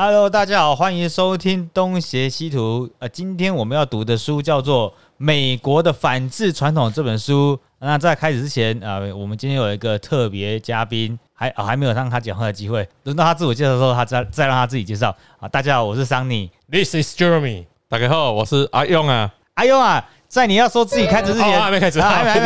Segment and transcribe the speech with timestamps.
[0.00, 2.88] Hello，大家好，欢迎收听东邪西图。
[3.00, 7.58] 呃，今天我们要读的书叫做《美国的反制传统》这本书。
[7.80, 12.88] 那在开始之前，呃，我们今天有一个特别嘉宾，还、啊还没有让他讲话的机会。
[13.02, 15.12] 轮到他自我介绍的时候，他再再让他自己介绍。
[15.40, 16.48] 啊，大家好，我是桑尼。
[16.70, 17.64] This is Jeremy。
[17.88, 19.34] 大家好，我是阿用啊。
[19.54, 22.40] 阿用啊，在你要说自己开始之前，哦还没开始啊还没还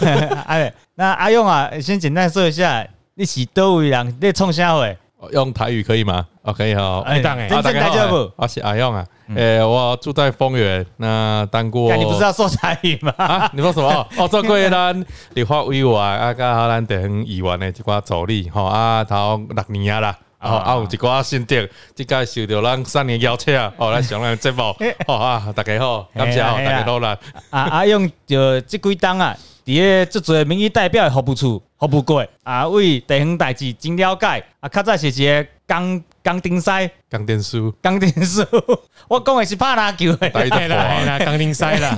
[0.00, 0.74] 没， 还没。
[0.96, 4.98] 那阿用啊，先简单说一下，你是多位人，你冲啥会？
[5.30, 7.00] 用台语可以吗？OK，好。
[7.00, 8.30] 哎当哎真正大家不？
[8.36, 9.04] 我是阿勇啊。
[9.34, 11.88] 诶，我住在丰原，那当过。
[11.88, 13.12] 干你不是要说台语吗？
[13.18, 13.50] 啊？
[13.54, 14.06] 你说什么？
[14.18, 20.18] 哦，做过咱立法委员啊，甲咱地方议员的一寡助理吼啊，头六年啊啦。
[20.40, 24.62] 哦，啊有一寡心得，即个受到咱三年邀请，哦来上咱节目，
[25.06, 27.06] 哦啊，大家好，感谢哦，大家努力。
[27.06, 29.34] 啊阿勇就这几档啊，
[29.64, 36.70] 伫个即做民意代表的服务处服务过，啊为地方代志真了解，啊较早是一个工工丁师、
[37.10, 38.46] 钢钉书，工丁书，
[39.08, 41.88] 我讲的是拍篮球的，大家嘿啦嘿啦，钢钉塞啦。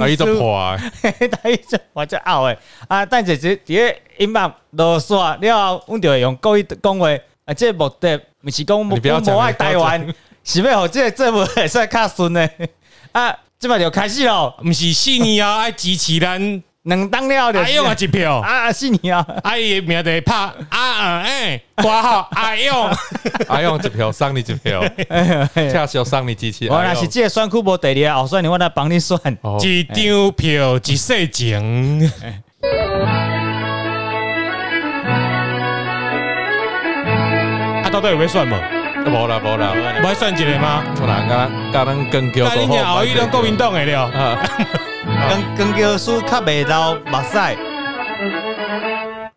[0.00, 2.58] 啊，伊都破的，大家就我就拗的。
[2.88, 7.08] 啊，但是伫伫个音乐落煞了后，阮就会用国语讲话，
[7.46, 10.06] 啊，这个目的毋是讲你不要讲无爱台湾，
[10.44, 12.50] 是要互即个节目会使较顺的
[13.12, 19.24] 啊，即摆就开始咯，毋是四年啊，爱支持咱两当了的阿勇啊一票，啊，是你啊。
[19.42, 22.90] 阿伊名就拍啊啊哎，挂号 阿勇，
[23.48, 24.84] 阿勇一票，送你一票，
[25.72, 26.68] 恰小送你支持。
[26.68, 29.16] 我若是这个选区无第二，后选你我来帮你选。
[29.40, 32.12] 哦一张票一世情。
[37.82, 38.52] 啊，到底有要算无？
[39.06, 40.84] 无啦无啦，无要算一个吗？
[41.00, 44.10] 有人甲咱甲咱跟叫那你娘后一拢国民党的了。
[45.16, 47.56] 啊，跟跟教书较袂到目屎。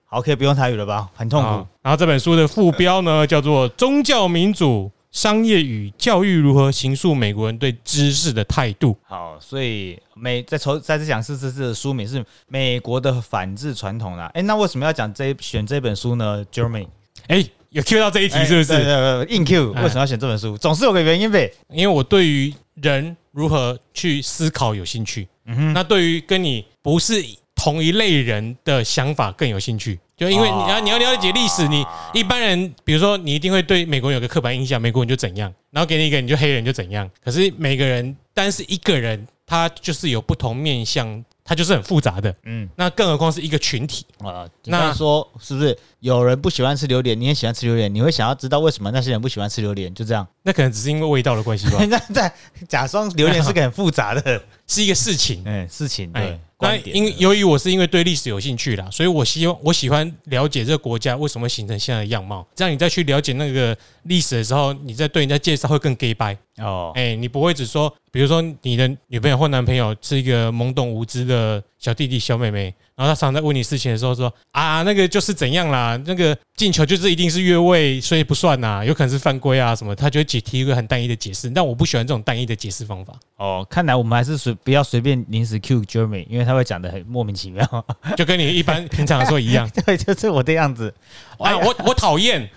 [0.06, 1.10] 好，可以不用台语了吧？
[1.16, 1.68] 很痛苦。
[1.82, 8.92] 然后这本书的副标呢，叫做《宗教民主、商业与教育如何形塑美国人对知识的态度》。
[9.04, 14.32] 好，所以美在重再次讲是这次的书名是美国的反制传统啦。
[14.34, 16.88] 哎，那为什么要讲这选这本书呢？Jeremy
[17.28, 19.26] 哎，有 Q 到这一题是不是？
[19.30, 20.58] 硬 Q 哎为什么要选这本书？
[20.58, 21.52] 总是有个原因呗。
[21.70, 25.28] 因为我对于人如何去思考有兴趣，
[25.76, 30.00] 那对于跟你不是同一类人的想法更有兴趣。
[30.16, 37.08] 就因为你要你要了解历史，你一般人比如说你一定会对美国人有个刻板印象，美国人就怎样，然后给你一个你就黑人就怎样。
[37.24, 42.36] 可是每个人单是一个人，他就是有不同面向，他就是很复杂的。
[42.46, 44.04] 嗯那更何况是一个群体。
[44.18, 49.94] 啊，那那说是不是有人不喜欢吃榴莲，你也喜欢吃榴莲，你会想要知道为什么那些人不喜欢吃榴莲？
[49.94, 50.28] 就这样。
[50.44, 52.32] 那可能只是因为味道的关系吧， 那在
[52.68, 55.42] 假装榴莲是个很复杂的 是一个事情。
[55.46, 66.38] 嗯事情，哎对，，那观点因由于我是因为对历史有兴趣啦，所以我希望我喜欢了解这个国家为什么形成现在的样貌，这样你再去了解那个历史的时候，你再对人家介绍会更 gay 白。
[66.58, 87.86] 哦，哎，你不会只说，比如说你的女朋友或男朋友是一个懵懂无知的小弟弟、小妹妹，然后他常常在问你事情的时候说啊，那个就是怎样啦，那个进球就是一定是越位，所以不算呐，有可能是犯规啊什么，他就会解提一个很单一的解释，但我不喜欢这种单一的解释方法，哦，看来我们还是随不要随便临时 Q Jeremy，因为他会讲的很莫名其妙。
[88.16, 89.70] 就跟你一般平常的时候一样。
[89.86, 90.94] 对，就是我的样子
[91.38, 92.50] 啊，我我讨厌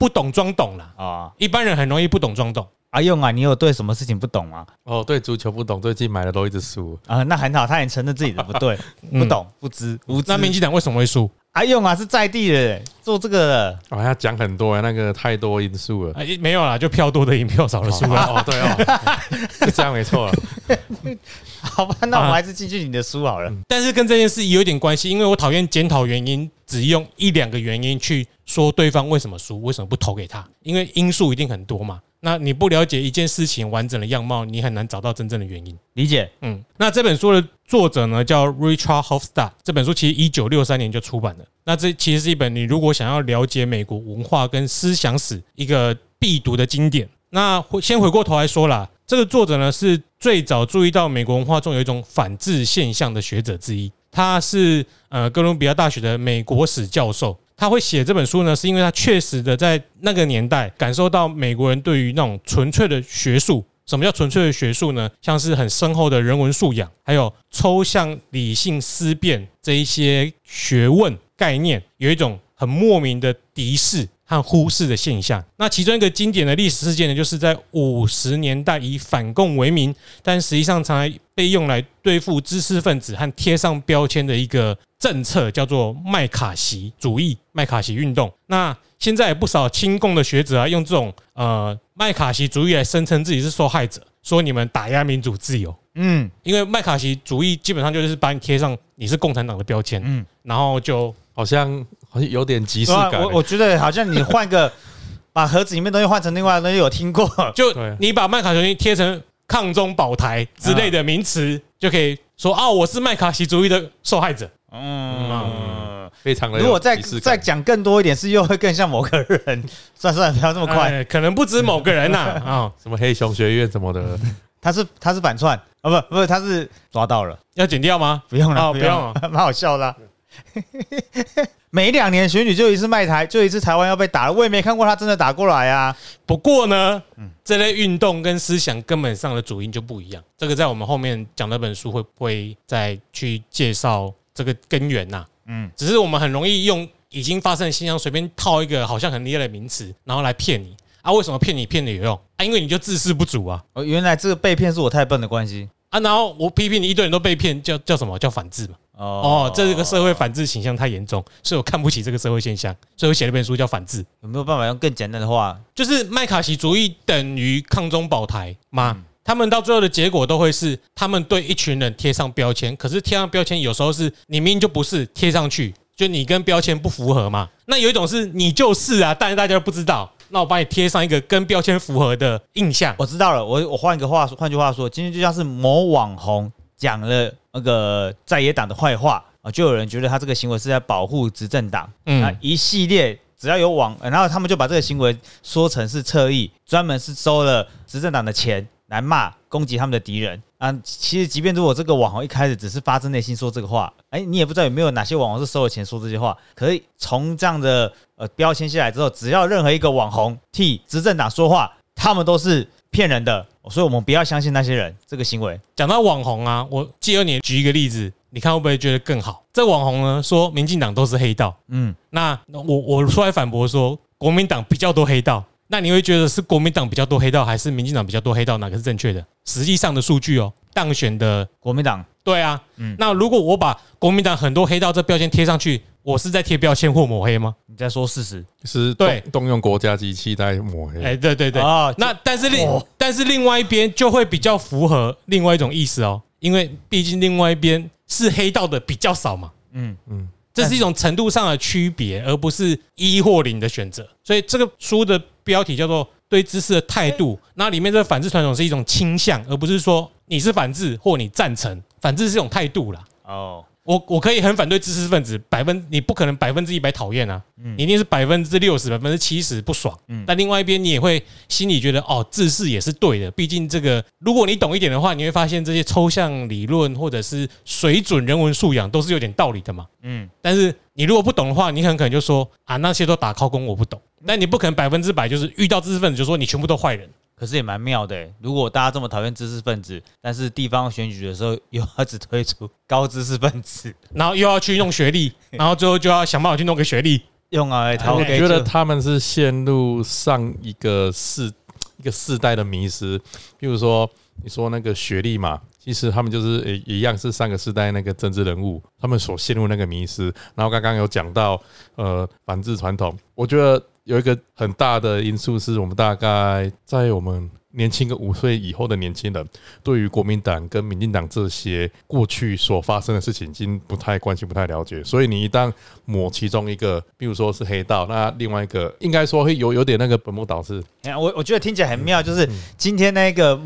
[0.00, 0.94] 不懂装懂啦。
[0.96, 1.30] 啊。
[1.36, 2.66] 一般人很容易不懂装懂。
[2.92, 4.66] 阿用啊，你有对什么事情不懂吗？
[4.84, 6.98] 哦，对足球不懂，最近买了都一直输。
[7.06, 8.76] 啊，那很好，他也承认自己的不对，
[9.12, 10.38] 不懂、不知、无知那。
[10.38, 11.30] 民进党为什么会输？
[11.52, 13.78] 阿用啊，是在地的，做这个的。
[13.88, 16.12] 哦，要讲很多那个太多因素了。
[16.14, 18.26] 啊，没有啦，就票多的赢，票少的输啊。
[18.28, 19.18] 哦，对哦，
[19.66, 20.32] 是这样没错了。
[21.60, 23.52] 好吧，那我们还是继续你的书好了。
[23.66, 32.00] 但是跟这件事有一点关系，因为我讨厌检讨原因，只用一两个原因去说对方为什么输，为什么不投给他，因为因素一定很多嘛。
[32.22, 35.76] 那你不了解一件事情完整的样貌，你很难找到真正的原因。
[35.94, 36.30] 理解。
[36.42, 41.44] 嗯，那这本书的作者呢叫 Richard Hofstad，这本书其实一九六三年就出版了。
[41.62, 47.08] 那这其实是一本你如果想要了解美国文化跟思想史一个必读的经典。
[47.28, 57.38] 那回先回过头来说啦，这个作者呢是最早注意到美国文化中有一种反制现象的学者之一，他是呃哥伦比亚大学的美国史教授。
[57.56, 65.10] 他会写这本书呢，是因为他确实的在那个年代感受到美国人对于那种纯粹的学术什么叫纯粹的学术呢？
[65.20, 75.44] 像是很深厚的人文素养，还有抽象理性思辨这一些学问概念，有一种很莫名的敌视和忽视的现象。
[75.56, 88.30] 那其中一个经典的历史事件呢，就是在五十年代以反共为名，但实际上才被用来对付知识分子和贴上标签的一个政策，叫做麦卡锡主义、麦卡锡运动。
[88.48, 95.74] 那现在不少亲共的学者啊，用这种呃麦卡锡主义来声称自己是受害者，说你们打压民主自由。
[95.94, 103.18] 嗯因为麦卡锡主义基本上就是把你贴上你是共产党的标签，嗯，然后就好像好像有点即视感欸。
[103.24, 104.70] 我我觉得好像你换个
[105.32, 114.48] 把盒子里面东西换成另外的东西，有听过，就你把麦卡锡贴成抗中保台之类的名词，就可以说啊，我是麦卡锡主义的受害者。
[114.70, 116.08] 嗯。
[116.22, 119.64] 非常的如果再再讲更多一点，是又会更像某个人。
[119.94, 120.92] 算算，不要这么快。
[120.92, 124.18] 哎可能不止某个人呐啊， 什么黑熊学院什么的，
[124.60, 128.22] 他是他是反串啊，不不，他是抓到了，要剪掉吗？
[128.28, 129.96] 不用了，哦不用了， 蛮好笑的啊。
[131.70, 135.96] 每两年选举就一次卖台，就一次台湾要被打了，我也没看过他真的打过来啊。
[136.26, 137.02] 不过呢，
[137.44, 140.22] 这类运动跟思想根本上的主因就不一样。
[140.36, 151.12] 这个在我们后面讲那本书会不会再去介绍这个根源呐、嗯，只是我们很容易用已经发生的现象随便套一个好像很厉害的名词，然后来骗你啊？
[151.12, 152.44] 为什么骗你骗的有用啊？
[152.44, 155.68] 因为你就自视不足啊哦，原来这个被骗是我太笨的关系。
[155.90, 155.98] 啊！
[155.98, 158.74] 然后我批评你一堆人都被骗，叫叫什么叫反制嘛？
[159.00, 164.02] 哦，这个社会反制倾向太严重，所以我看不起这个社会现象，所以我写了本书叫《反制》。
[164.22, 165.58] 有没有办法用更简单的话？
[165.74, 168.96] 就是麦卡锡主义等于抗中保台吗？
[169.24, 177.48] 他们到最后的结果都会是，他们对一群人贴上标签，可是贴上标签有时候是你明明就不是贴上去，就你跟标签不符合嘛。
[177.66, 182.94] 那有一种是你就是啊，但是大家都不知道，那我把你贴上一个跟标签符合的印象。
[182.98, 186.50] 我知道了，我我换一个话说，换句话说，今天就像是某网红
[186.80, 200.72] 讲了那个在野党的坏话啊，就有人觉得他这个行为是在保护执政党，那嗯，一系列只要有网，然后他们就把这个行为说成是侧翼，专门是收了执政党的钱来骂攻击他们的敌人啊。
[200.82, 206.36] 其实，即便如果这个网红一开始只是发自内心说这个话，哎，你也不知道有没有哪些网红是收了钱说这些话。
[206.54, 215.58] 可是从这样的呃标签下来之后，只要任何一个网红替执政党说话，他们都是骗人的，所以我们不要相信那些人这个行为。
[215.76, 219.44] 讲到网红啊，我借由你举一个例子，你看会不会觉得更好？
[219.52, 228.58] 这网红呢说民进党都是黑道，嗯，那我我出来反驳说国民党比较多黑道，那你会觉得是国民党比较多黑道，还是民进党比较多黑道？
[228.58, 229.24] 哪个是正确的？
[229.44, 237.54] 实际上的数据哦，当选的国民党对啊，嗯那如果我把国民党很多黑道这标签贴上去，我是在贴标签或抹黑吗？
[237.66, 241.02] 你在说事实是对动动用国家机器在抹黑。
[241.02, 249.50] 哎，对对对，啊那但是另哦但是另外一边就会比较符合另外一种意思哦，因为毕竟另外一边是黑道的比较少嘛。
[249.72, 254.06] 嗯嗯，这是一种程度上的区别，而不是一或零的选择。
[254.24, 261.80] 所以这个书的标题叫做“对知识的态度”，那里面这个反制传统是一种倾向，而不是说你是反制或你赞成。
[262.00, 263.04] 反制是一种态度啦。
[263.24, 269.96] 哦，我我可以很反对知识分子，百分你不可能百分之一百讨厌啊，嗯你一定是百分之六十、百分之七十不爽。
[270.08, 279.86] 嗯但另外一边你也会心里觉得哦，自视也是对的，毕竟这个如果你懂一点的话，你会发现这些抽象理论或者是水准人文素养都是有点道理的嘛。
[280.02, 284.00] 嗯，但是你如果不懂的话，你很可能就说啊，那些都打靠工，我不懂。
[284.26, 287.08] 但你不可能百分之百就是遇到知识分子就说你全部都坏人。
[287.40, 288.30] 可是也蛮妙的欸。
[288.38, 297.22] 如果大家这么讨厌知识分子，但是地方选举的时候又要只推出 高知识分子，然后又要去弄学历，然后最后就要想办法去弄个学历。
[297.48, 301.50] 用啊，他我给觉得他们是陷入上一个世
[301.96, 303.18] 一个世代的迷失，
[303.58, 304.08] 比如说
[304.44, 310.24] 你说那个学历嘛，其实他们就是也一样是上个世代那个政治人物，他们所陷入那个迷失。
[310.54, 311.60] 然后刚刚有讲到
[311.96, 319.46] 呃反制传统，我觉得有一个很大的因素是我们大概在我们年轻个五岁以后的年轻人，
[319.82, 325.04] 对于国民党跟民进党这些过去所发生的事情，已经不太关心、不太了解。
[325.04, 325.72] 所以你一旦
[326.04, 330.82] 抹其中一个，比如说是黑道，那另外一个应该说会有有点那个本末倒置。
[331.02, 333.60] 哎我我觉得听起来很妙，就是今天那个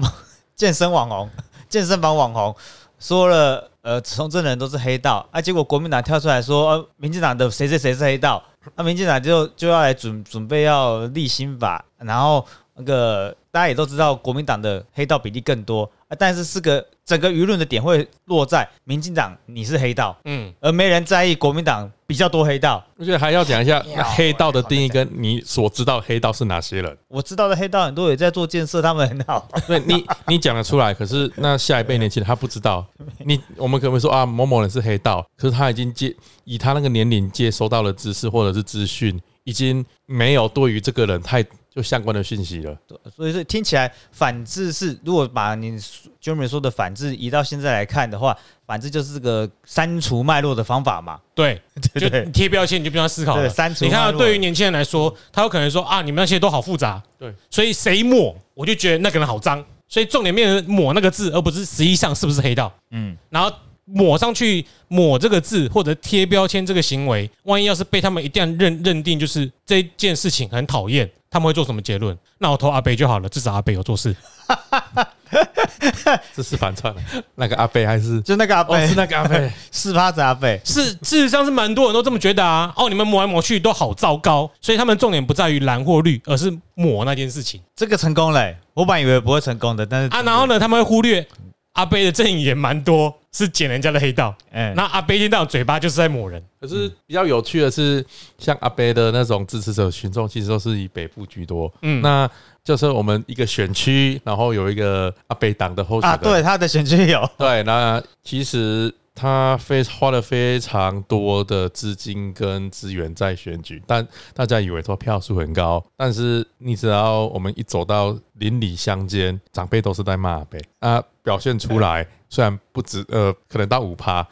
[0.54, 1.30] 健身网红、
[1.70, 2.54] 健身房网红
[2.98, 8.42] 说了，呃，从政人都是黑道啊，结果国民党跳出来说，呃，民进党的谁谁谁是黑道，
[8.76, 12.44] 那、民进党就就要来准准备要立新法，然后
[12.74, 22.84] 那个大家也都知道，国民党的黑道比例更多啊，但是是个整个舆论的点会落在民进党你是黑道，嗯，而没人在意国民党比较多黑道。
[22.98, 26.96] 而且还要讲一下要黑道的定义，跟你所知道黑道是哪些人。
[27.08, 29.48] 我知道的黑道很多也在做建设，他们很好。
[29.66, 32.84] 对你，你讲得出来，可是那下一辈年轻人他不知道。
[33.24, 41.44] 你我们可能会说啊，某某人是黑道，可是他已经接以他那个年龄接收到的知识或者是资讯，已经没有对于这个人太
[41.74, 42.76] 就相关的讯息了。
[43.14, 45.76] 所以说听起来反制是，如果把你
[46.22, 51.18] Jeremy 说的反制移到现在来看的话，反制就是这个删除脉络的方法嘛。
[51.34, 51.60] 对，
[51.98, 53.48] 就贴标签，你就不用思考，了。
[53.48, 62.72] 删除你看对于年轻人来说，他有可能说啊，你们那些都好复杂，对，所以谁抹我就觉得那个人好脏，所以重点变成抹那个字，而不是实际上是不是黑道。
[62.90, 63.52] 嗯，然后
[63.84, 72.16] 抹上去抹这个字或者贴标签这个行为，万一要是被他们一定认认定就是这件事情很讨厌，他们会做什么结论？
[72.38, 74.14] 那我投阿北就好了，至少阿北有做事。
[76.32, 77.02] 这是反串了，
[77.34, 82.72] 那个阿贝还是 就那个阿贝，哦是那个阿贝， 是趴子阿贝，是，事实上是蛮多人都这么觉得啊。
[82.76, 90.22] 哦，你们抹来抹去都好糟糕，所以他们重点不在于蓝或绿，而是抹那件事情这个成功嘞、我本以为不会成功的，但是啊。
[90.22, 91.26] 然后呢，他们会忽略
[91.74, 96.42] 阿贝的阵营也蛮多是捡人家的黑道，哎、那阿贝一天到晚嘴巴就是在抹人。
[96.60, 98.04] 可是比较有趣的是，
[98.38, 101.72] 像阿贝的那种支持者群众，其实都是以北部居多。
[101.82, 102.28] 嗯，那
[102.62, 124.26] 就是我们一个选区，然后有一个阿北党的候选啊，人，对，他的选区有，对，那其实他非花了非常多的资金跟资源在选举，但大家以为说票数很高，但是你只要我们一走到邻里乡间，长辈都是在骂阿北啊，表现出来虽然不止呃，可能到五趴。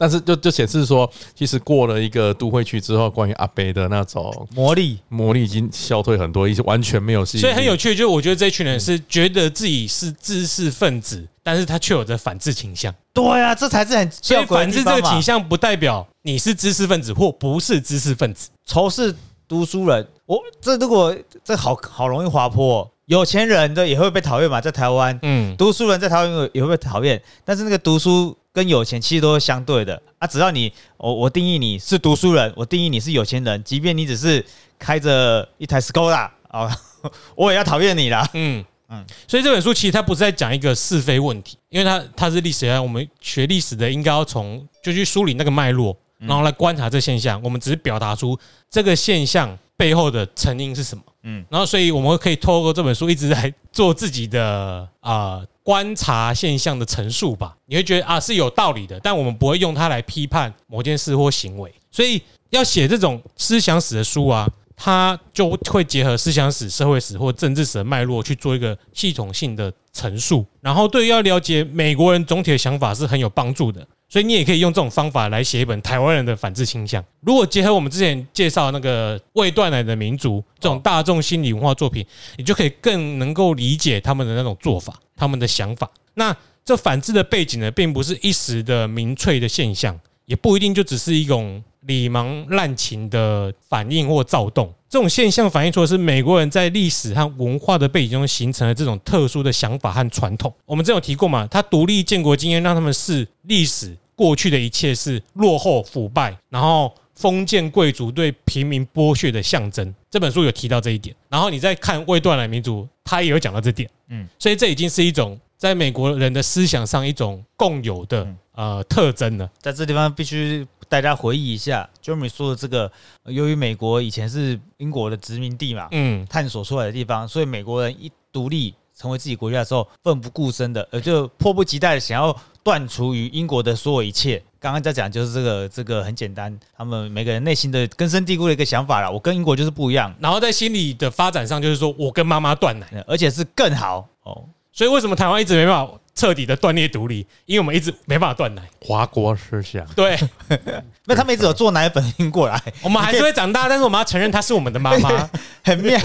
[0.00, 7.40] 但是就就显示说，其实过了一个都会区之后，关于阿北的那种魔力，魔力已经消退很多，已经完全没有吸引。
[7.40, 12.94] 所以很有趣，就是我觉得这群人是觉得自己是知识分子，但是他却有着反制倾向。
[13.14, 18.50] 对啊，这才是很所以反制这个倾向不代表你是知识分子或不是知识分子。
[18.66, 19.14] 仇视
[19.48, 34.44] 读书人，我这如果这好好容易滑坡哦、有钱人的也会被讨厌嘛，在台湾，嗯，读书人在台湾也会被讨厌，但是那个读书跟有钱其实都是相对的啊，只要你我我定义你是读书人，我定义你是有钱人，即便你只是
[34.78, 36.70] 开着一台 Skoda 啊，
[37.34, 38.28] 我也要讨厌你啦。
[38.34, 47.40] 嗯嗯嗯，所以这本书其实它不是在讲一个是非问题，因为它它是历史学，我们学历史的应该要从就去梳理那个脉络，然后来观察这现象。
[47.42, 48.38] 我们只是表达出
[48.70, 51.02] 这个现象背后的成因是什么。
[51.06, 57.54] 嗯嗯，然后所以我们可以透过这本书一直在做自己的啊、观察现象的陈述吧。
[57.66, 61.70] 你会觉得啊是有道理的，但我们不会用它来批判某件事或行为。
[61.90, 64.48] 所以要写这种思想史的书啊，
[64.80, 73.84] 它就会结合思想史、社会史或政治史的脉络去做一个系统性的陈述，然后对于要了解美国人总体的想法是很有帮助的。
[74.10, 77.04] 所以你也可以用这种方法来写一本台湾人的反制倾向。
[77.20, 82.06] 如果结合我们之前介绍那个未断奶的民族这种大众心理文化作品，
[82.38, 85.90] 你就可以更能够理解他们的那种做法、他们的想法。
[86.14, 91.62] 那这反制的背景呢，并不是一时的民粹的现象，也不一定就只是一种
[91.96, 94.72] 礼盲滥情的反应或躁动。
[94.88, 100.52] 这种现象反映出的是美国人在历史和文化的背景中形成了这种特殊的想法和传统。
[100.64, 109.94] 我们之前有提过嘛，他独立建国经验让他们视历史过去的一切是落后、腐败，然后封建贵族对平民剥削的象征。
[110.10, 111.14] 这本书有提到这一点。
[111.28, 113.88] 然后你再看未断奶民族，他也有讲到这点。
[114.08, 119.50] 嗯嗯，所以这已经是一种在美国人的思想上一种共有的呃特征了。
[119.60, 122.90] 在这地方必须大家回忆一下，Jeremy 说的这个，
[123.24, 134.42] 呃由于美国以前是英国的殖民地嘛，嗯，探索出来的地方，所以美国人一独立成为自己国家的时候，奋不顾身的，呃，就迫不及待的想要断除与英国的所有一切。
[134.60, 139.08] 刚刚在讲就是这个，这个很简单，他们每个人内心的根深蒂固的一个想法啦。
[139.08, 142.86] 我跟英国就是不一样，然后在心理的发展上，就是说我跟妈妈断奶。
[142.92, 144.44] 呃而且是更好哦。
[144.72, 147.24] 所以为什么台湾一直没办法彻底的断裂独立？
[147.46, 148.62] 因为我们一直没办法断奶。
[148.80, 150.18] 华国思想，对，
[151.06, 155.30] 那他们一直有做奶粉运过来，我们还是会长大，但是我们要承认她是我们的妈妈。
[155.62, 155.96] 很妙。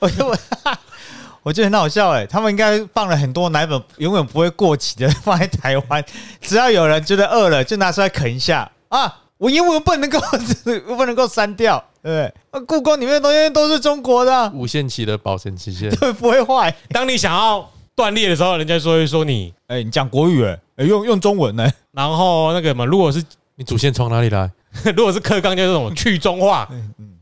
[0.00, 0.36] 我就我
[1.44, 6.04] 我觉得很好笑哎，他们应该放了很多奶粉，永远不会过期的放在台湾，
[6.40, 9.20] 只要有人觉得饿了，就拿出来啃一下啊。
[9.38, 10.20] 我英文不能够
[10.96, 12.34] 不能够删掉，对不对？
[12.52, 16.72] 啊故宫里面的东西都是中国的啊，无限期的保存期限，对，不会坏。
[16.90, 23.22] 当你想要断裂的时候，人家说会说你，哎、你讲国语哎、哎用用中文呢、然后那个嘛，如果是
[23.56, 24.50] 你祖先从哪里来？
[24.96, 26.68] 如果是克刚，就是这种去中化，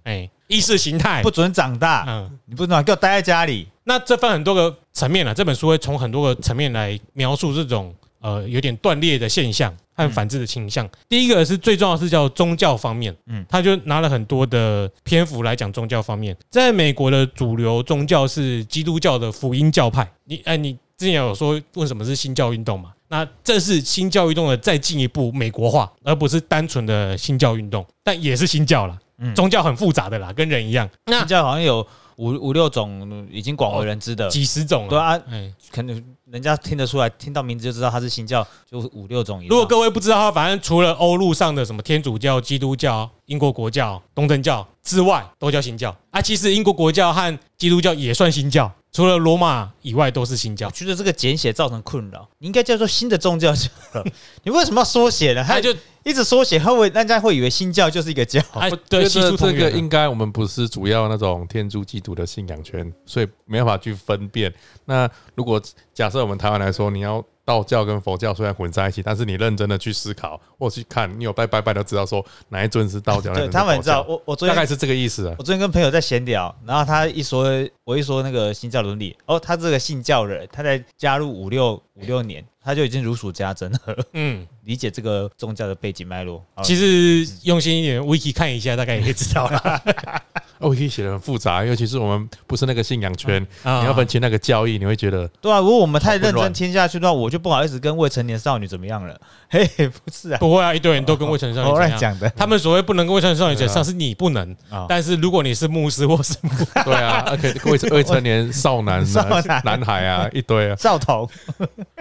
[0.04, 2.30] 哎，意识形态不，准长大，嗯。
[2.46, 3.68] 你不准给我待在家里。
[3.84, 10.88] 那这分很多个层面了，这本书会从很多个层面来描述这种呃有点断裂的现象和反制的倾向。
[11.08, 16.36] 第一个是最重要的是叫宗教方面，嗯嗯，他就拿了很多的篇幅来讲宗教方面。
[16.48, 20.08] 在美国的主流宗教是基督教的福音教派。
[20.24, 22.92] 你哎，你之前有说问什么是新教运动嘛？
[23.08, 28.98] 那这是新教运动的再进一步美国化，而不是单纯的新教运动，但也是新教啦。
[29.22, 31.86] 嗯宗教很复杂的啦，跟人一样，那新教好像有
[32.20, 34.90] 五五六种已经广为人知的，几十种了。
[34.90, 39.48] 对啊，哎，可能人家听得出来，听到名字就知道它是新教，就五六种以上。
[39.48, 46.20] 如果各位不知道的话，反正除了欧陆上的什么天主教、基督教、英国国教、东正教之外，都叫新教啊。
[46.20, 50.72] 其实英国国教和基督教也算新教，除了罗马以外都是新教我。
[50.72, 54.06] 觉得这个简写造成困扰，你应该叫做新的宗教就好了。
[54.42, 55.44] 你为什么要缩写呢？
[55.46, 58.40] 他就一直缩写，会不会大家会以为新教就是一个教？
[58.54, 64.52] 哎对其实这个应该我们不是主要那种天主基督的信仰圈，所以没办法去分辨。
[64.86, 65.60] 那如果
[65.94, 75.34] 假设我们台湾来说，你要道教跟佛教虽然混在一起，但是你认真的去思考或去看，你有拜拜拜都知道说哪一尊是道教，对尊是佛他们知道，我我昨天大概是这个意思啊。
[75.36, 77.44] 我昨天跟朋友在闲聊，然后他一说，
[77.84, 83.80] 我一说那个新教伦理，哦，他这个信教人，他在加入五六五六年，他就已经如数家珍了，
[84.12, 86.44] 嗯，理解这个宗教的背景脉络。
[86.62, 89.82] 其实用心一点，wiki 看一下，大概也可以知道了。
[90.60, 99.18] Wiki 写的很复杂，尤其是我们不是那个信仰圈，啊你要分清那个教义，你会觉得对啊，如果我们太认真听下去的话，我就不好意思跟未成年少女怎么样了。
[99.48, 101.88] 嘿，不是啊，不会啊，一堆人都跟未成年少女怎样。
[101.88, 104.54] 乱讲的他们所谓不能跟未成年少女怎上，是你不能。
[104.68, 104.84] 啊。
[104.86, 106.50] 但是如果你是牧师或是牧，
[106.84, 110.76] 对啊，而且未未成年少男、少男男男孩啊，一堆啊。
[110.76, 111.26] 少童，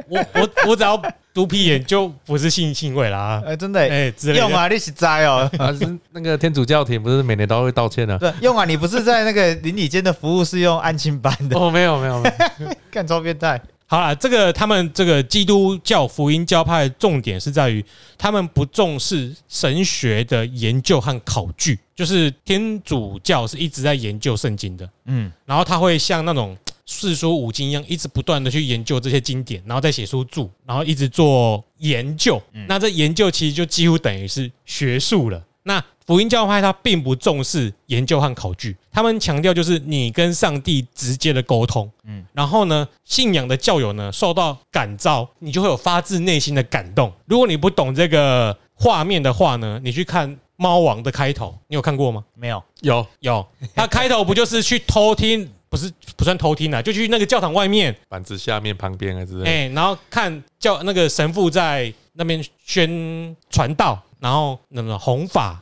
[0.10, 1.02] 我我我只要
[1.34, 3.42] 读屁眼就不是性性味啦。
[3.46, 4.40] 呃，真的欸哎，之类的。
[4.40, 5.50] 用啊，你是栽哦。
[5.58, 13.62] 啊，是那个天主教廷不是每年都会道歉的、 对，用啊，你不是在那个邻里间的服务是用安亲班的，哦，没有没有，没有 干超变态。
[13.92, 17.84] 好了，这个他们这个基督教福音教派的重点是在于，
[18.20, 26.56] 他们不重视神学的研究和考据，就是天主教是一直在研究圣经的，嗯，然后他会像那种
[26.92, 32.42] 四书五经一样，一直不断的去研究这些经典，然后再写出注，然后一直做研究。
[32.68, 35.40] 那这研究其实就几乎等于是学术了。
[35.62, 41.88] 那福音教派它并不重视研究和考据，他们强调就是你跟上帝直接的沟通。
[42.06, 47.14] 嗯，然后呢，信仰的教友呢受到感召，你就会有发自内心的感动。
[47.28, 52.26] 如果你不懂这个画面的话呢，你去看《猫王》的开头，你有看过吗？
[52.34, 55.48] 没有，有有， 他开头不就是去偷听？
[55.70, 59.50] 不是不算偷听啊，就去那个教堂外面，板子下面旁边啊之类的。
[59.50, 65.62] 哎、然后看教那个神父在那边宣传道，然后那个弘法，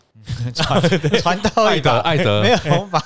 [0.56, 0.82] 传
[1.22, 2.42] 传道爱，德爱德。
[2.42, 3.02] 没有弘法，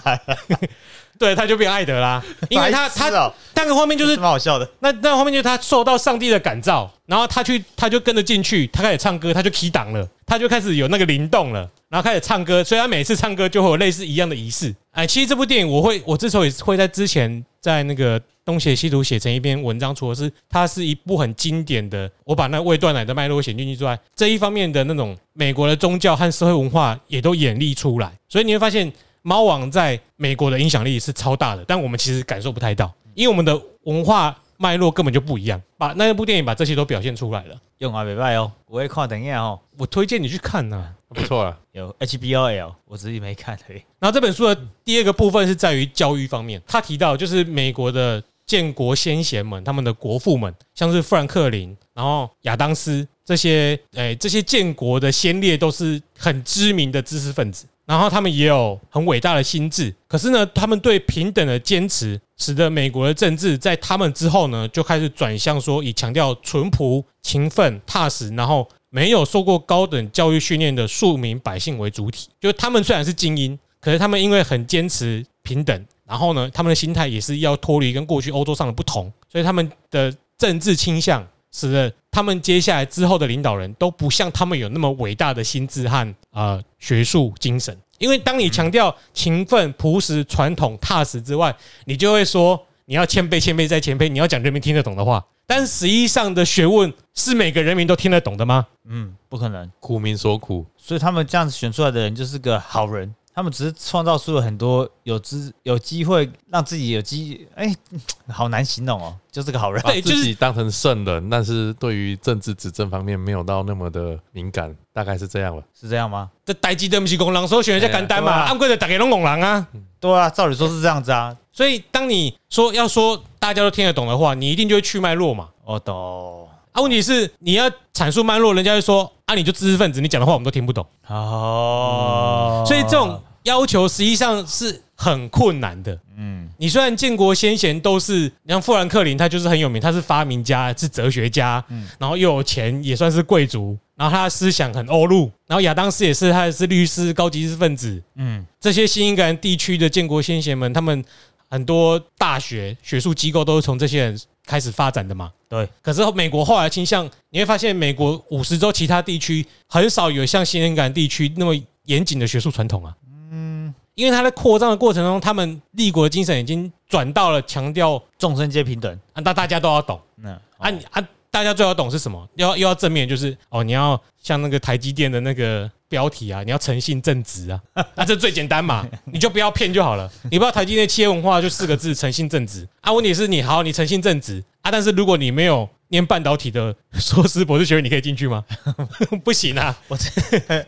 [1.22, 4.68] 对，他就变爱德啦，因为他他白痴哦那个画面就是蛮好笑的。
[4.80, 14.74] 那那后面就是他受到上帝的感召，然后他去他就跟着进去，他开始唱歌，他就 key 档了，他就开始有那个灵动了，然后开始唱歌，所以他每次唱歌就会有类似一样的仪式。
[14.94, 35.62] 哎，其实这部电影我会我之所以会在之前在那个东邪西毒写成一篇文章，除了是它是一部很经典的，我把那未断奶的脉络写进去之外，这一方面的那种美国的宗教和社会文化也都演绎出来，所以你会发现猫王在美国的影响力是超大的，但我们其实感受不太到，因为我们的文化脉络根本就不一样。
[35.78, 41.58] 把那部电影把这些都表现出来了，用啊，没拜哦，我会看，等一下哦，我推荐你去看呐、不错了。
[41.72, 43.82] 有 HBOL，我自己没看而已。
[44.00, 57.66] 然后这本书的第二个部分是在于教育方面，他提到就是美国的建国先贤们，他们的国父们，像是富兰克林，然后亚当斯这些，诶、这些建国的先烈都是很知名的知识分子。
[57.92, 72.30] 然后他们也有很伟大的心智，可是呢，他们对平等的坚持，使得美国的政治在他们之后呢，就开始转向说以强调淳朴、勤奋、踏实，然后没有受过高等教育训练的庶民百姓为主体。
[72.40, 87.78] 就他们虽然是精英，可是他们因为很坚持平等，然后呢，他们的心态也是要脱离跟过去欧洲上的不同，所以他们的政治倾向使得他们接下来之后的领导人都不像他们有那么伟大的心智和呃学术精神。
[87.98, 95.24] 因为当你强调勤奋、朴实、传统、踏实之外，你就会说你要谦卑、谦卑再谦卑，你要讲人民听得懂的话。
[95.46, 98.66] 但实际上的学问是每个人民都听得懂的吗？
[98.86, 99.70] 嗯，不可能。
[99.82, 107.74] 苦民所苦，所以他们这样子选出来的人就是个好人，他们只是创造出了很多有资有机会让自己有机，哎、
[108.28, 109.82] 好难形容哦，就是个好人。
[109.84, 115.64] 把对 自己当成圣人，但是对于政治执政方面没有到那么的敏感，大概是这样吧。
[115.74, 116.30] 是这样吗？
[116.46, 119.68] 这代志对不起公狼，所以选人家简单嘛，按规则打给龙龙狼啊。
[120.00, 121.36] 对啊，照理说是这样子啊。
[121.54, 125.50] 所以当你说要说大家都听得懂的话，你一定就会去脉络嘛。
[125.64, 126.48] 我懂。
[126.72, 130.86] 啊，问题是你要阐述脉络，人家就说啊，你就知识分子，你讲的话我们都听不懂。
[131.08, 135.98] 哦，所以这种要求实际上是很困难的。
[136.18, 141.64] 嗯你虽然建国先贤都是，你像富兰克林，他就是很有名，他是发明家，是哲学家，
[141.98, 143.76] 然后又有钱，也算是贵族。
[143.96, 148.02] 然然后他的思想很欧陆，然后亚当斯也是，他也是律师、高级知识分子。
[148.16, 151.06] 嗯，这些新英格兰地区的建国先贤们，他们
[151.48, 155.32] 很多大学学术机构都是从这些人开始发展的嘛。
[155.48, 161.54] 对，可是美国后来倾向，你会发现美国五十州其他地区很少有像新英格兰地区那么
[161.86, 162.96] 严谨的学术传统啊。
[163.32, 169.00] 嗯，因为他在扩张的过程中，他们立国精神已经转到了强调众生皆平等。
[169.14, 172.28] 啊，大大家都要懂那啊你啊，大家最好懂是什么？
[172.36, 177.62] 要又要正面，就是哦，你要像那个台积电的那个标题啊，你要诚信正直啊，
[177.96, 180.12] 啊，这最简单嘛， 你就不要骗就好了。
[180.24, 182.92] 你不知道台积电企业文化就四个字：诚信正直啊。
[182.92, 188.44] 问题是你好，你诚信正直啊，但是如果你没有念半导体的硕士博士学位，你可以进去吗？
[189.24, 189.98] 不行啊，我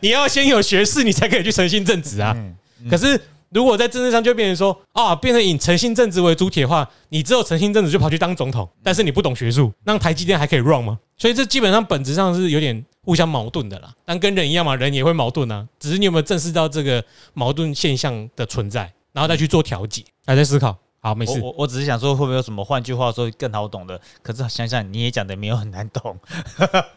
[0.00, 2.32] 你要先有学士，你才可以去诚信正直啊。
[2.36, 2.56] 嗯
[2.90, 3.18] 可是
[3.54, 10.98] 如果在政治上就变成说啊，变成以诚信政治为主体的话，你只有诚信政治就跑去当总统，但是你不懂学术，那台积电还可以 run 吗？
[11.16, 13.94] 所以这基本上本质上是有点互相矛盾的啦。
[14.04, 20.76] 但跟人一样嘛，人也会矛盾啊，只是你有没有正视到这个矛盾现象的存在，然后再去做调解，还在思考。
[21.04, 21.38] 好，没事。
[21.38, 24.00] 我我我只是想说，会不会有什么换句话说更好懂的？
[24.22, 26.18] 可是想想你也讲的没有很难懂。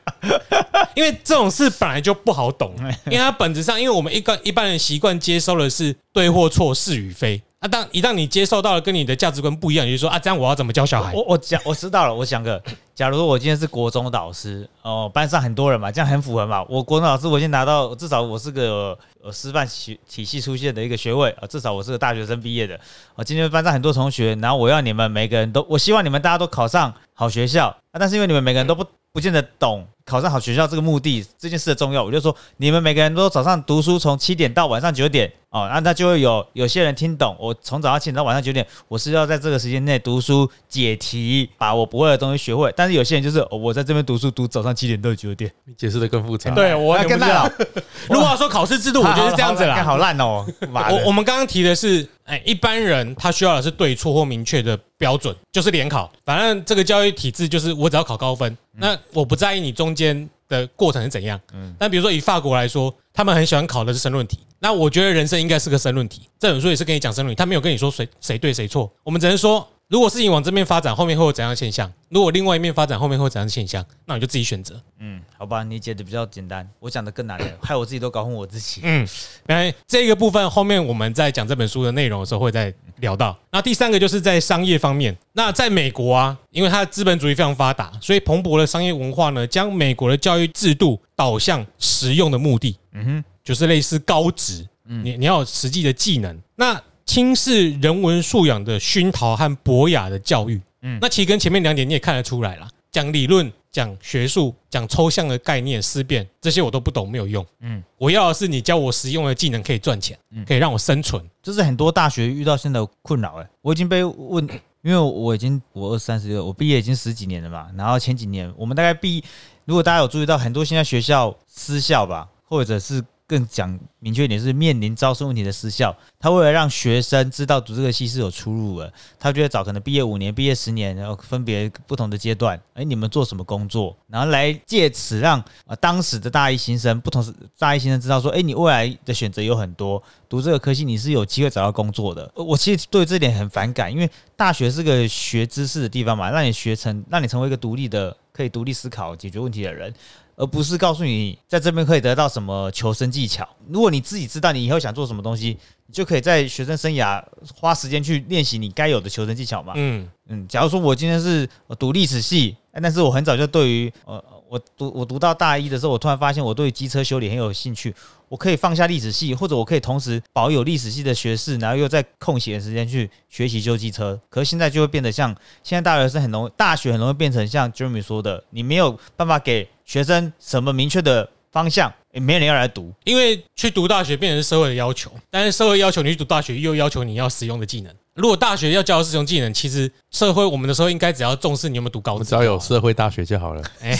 [0.95, 2.73] 因为这种事本来就不好懂，
[3.07, 7.41] 因为它本质上，因为我们一个一般人习惯接收的是对或错、是与非。
[7.67, 11.13] 啊，当一旦你接受到了跟你的价值观不一样，你就说啊，这样我要怎么教小孩？
[11.13, 12.61] 我我讲我知道了，我想个，
[12.95, 16.65] 假如我今天是国中导师，哦，班上很多人嘛，这样很符合嘛。
[16.69, 22.79] 我国中老师，我已经拿到至少我是个呃师范学体系出现的一个学位啊，至少我是个大学生毕业的。
[23.15, 37.35] 我今天班上很多同学，然后我要你们每个人都，我希望你们大家都考上好学校啊，但是因为你们每个人都不不见得懂考上好学校这个目的这件事的重要，我就说你们每个人都早上读书，从七点到晚上九点哦，那他就会有有些人听懂。
[37.37, 42.73] 我从早上七点到晚上九点，我是要在这个时间内读书解题，把我不会的东西学会。
[42.75, 45.51] 但是有些人就是、哦我在这边读书，读早上七点到九点。
[45.65, 46.51] 你解释的更复杂。
[46.51, 47.53] 对我那更烂了。
[48.07, 49.83] 如果要说考试制度，我觉得是这样子好啦。
[49.83, 50.45] 好烂哦。
[50.61, 56.09] 我我们刚刚提的是，哎，一般人他需要的是对错或明确的标准，就是联考。
[56.23, 61.37] 反正这个教育体制就是我只要考高分，那我不在意你中间的过程是怎样。
[61.53, 64.39] 嗯但比如说以法国来说，他们很喜欢考的是申论题。
[64.59, 66.29] 那我觉得人生应该是个申论题。
[66.39, 69.67] 这本书也是跟你讲申论题，他没有跟你说谁谁对谁错，我们只能说。
[69.89, 71.89] 如果事情往这边发展，后面会有怎样的现象？
[72.09, 73.85] 如果另外一面发展，后面会有怎样的现象？
[74.05, 74.81] 那你就自己选择。
[74.99, 78.81] 嗯，好吧，你解的比较简单，我讲的更难了，害我自己都搞混我自己。
[78.83, 79.07] 嗯，
[79.45, 83.37] 来这个部分后面我们在讲这本书的内容的时候会再聊到。
[83.49, 96.37] 那第三个就是在商业方面，那在美国啊，因为它的资本主义非常发达，所以蓬勃的商业文化呢，将美国的教育制度导向实用的目的，嗯哼，就是类似高职，你你要有实际的技能。
[96.57, 107.43] 那轻视人文素养的熏陶和博雅的教育，嗯，那其实跟前面两点你也看得出来啦，讲理论、讲学术、讲抽象的概念、思辨，这些我都不懂，没有用。
[107.61, 111.23] 嗯嗯，我要的是你教我实用的技能，可以赚钱，可以让我生存。
[111.41, 114.45] 这是很多大学遇到现在的困扰哎，我已经被问，
[114.83, 117.67] 因为我已经我二三十六，我毕业已经十几年了嘛。
[117.77, 119.23] 然后前几年我们大概毕，
[119.63, 137.21] 如果大家有注意到，很多现在学校私校吧，或者是更讲明确一点，是面临招生问题的私校，他为了让学生知道读这个系是有出路的，他就会找可能毕业五年、毕业十年，然后分别不同的阶段，哎，你们做什么工作，然后来借此让啊当时的大一新生，不同
[137.59, 142.31] 大一新生知道说，哎，你未来的选择有很多，读这个科系你是有机会找到工作的。
[142.33, 149.93] 我其实对这点很反感，因为大学是个学知识的地方嘛，让你学成，让你成为一个独立的、可以独立思考、解决问题的人。
[150.37, 153.45] 而不是告诉你在这边可以得到什么求生技巧。
[153.67, 157.21] 如果你自己知道你以后想做什么东西，你就可以在学生生涯
[157.59, 159.73] 花时间去练习你该有的求生技巧嘛。
[159.75, 167.93] 嗯，嗯，假如说我今天是呃读历史系，哎但是我很早就对于呃我读我读到大一的时候，我突然发现我对机车修理很有兴趣，
[168.29, 174.17] 我可以放下历史系，或者我可以同时保有历史系的学士，然后又在空闲的时间去学习修机车。
[174.29, 182.93] 可是现在就会变得像现在大学生很容易，大学很容易变成像 Jeremy 说的，你没有办法给学生什么明确的方向，也没人要来读。
[183.05, 187.91] 因为去读大学变成是社会的要求，但是社会要求你去读大学，又要求你要使用的技能。
[188.13, 193.63] 如果大学要教的是实用技能，其实社会我们的时候应该只要重视你有没有读高职，只要有社会大学就好了。
[193.81, 193.97] 哎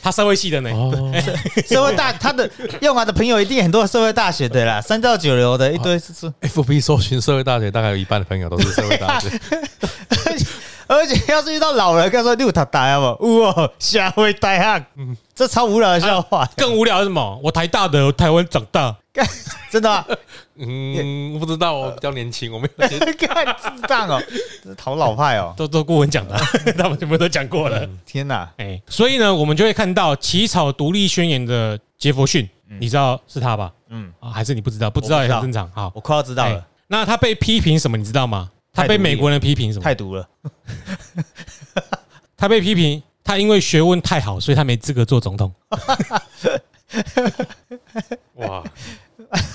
[0.00, 1.12] 他社会系的呢，哦，
[1.66, 2.48] 社会大，他的
[2.80, 9.28] 用完的朋友一定很多社会大学的啦，三教九流的一堆是是，FB 搜寻社会大学，大概有一半的朋友都是社会大学。
[10.86, 13.40] 而且要是遇到老人，跟他说六塔大不？
[13.40, 14.86] 哇，社会大学，
[15.34, 17.40] 这超无聊的笑话，更无聊是什么？
[17.42, 18.94] 我台大的，我台湾长大，
[19.70, 20.04] 真的吗？
[20.56, 22.98] 嗯，不知道，我比较年轻，我没有接。
[23.26, 24.22] 看智障哦，
[24.62, 25.52] 这是讨老派哦！
[25.56, 26.36] 都都顾问讲的，
[26.78, 27.84] 他们全部都讲过了。
[28.06, 33.72] 天哪，哎，所以呢，我们就会看到起草独立宣言的杰佛逊，你知道是他吧？
[33.88, 34.88] 嗯，啊，还是你不知道？
[34.88, 35.68] 不知道也很正常。
[35.74, 36.62] 好，我快要知道了哎。
[36.86, 37.96] 那他被批评什么？
[37.96, 38.50] 你知道吗？
[38.74, 39.84] 他被美国人批评什么？
[39.84, 40.28] 太毒了，
[42.36, 45.52] 他被批评他因为学问太好，所以他没资格做总统。
[48.34, 48.62] 哇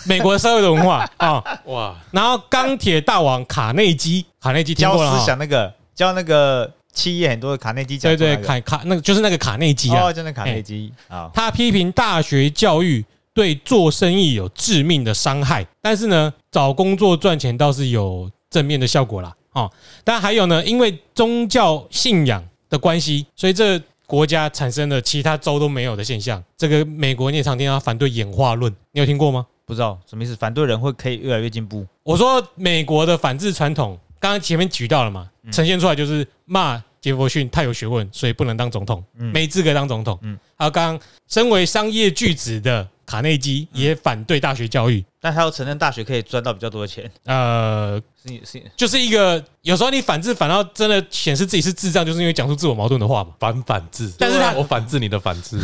[0.05, 1.43] 美国社会的文化啊。
[1.65, 5.19] 哇，然后钢铁大王卡内基，卡内基听过了哈？
[5.19, 19.35] 思想那个教那个企业很多的卡内基讲对对，卡卡那个就是那个卡内基啊哦，，真的卡内基啊，他批评大学教育对做生意有致命的伤害，但是呢，找工作赚钱倒是有正面的效果啦。
[19.53, 19.71] 哦，
[20.03, 26.43] 但还有呢，因为宗教信仰的关系，所以这国家产生了其他州都没有的现象。
[26.57, 29.45] 这个美国你也常听到反对演化论，你有听过吗？
[29.65, 31.85] 不知道什么意思，反对人会可以越来越进步。
[32.03, 40.17] 我说美国的反制传统，刚刚前面举到了嘛，呈现出来就是骂杰弗逊太有学问，所以不能当总统，嗯没资格当总统。
[40.21, 53.31] 嗯还有刚刚身为商业巨子的卡内基也反对大学教育，但他要承认大学可以赚到比较多的钱，呃，是是就是一个有时候你反制反到真的显示自己是智障，就是因为讲出自我矛盾的话嘛。
[53.39, 55.59] 反反制，但是他我反制你的反制，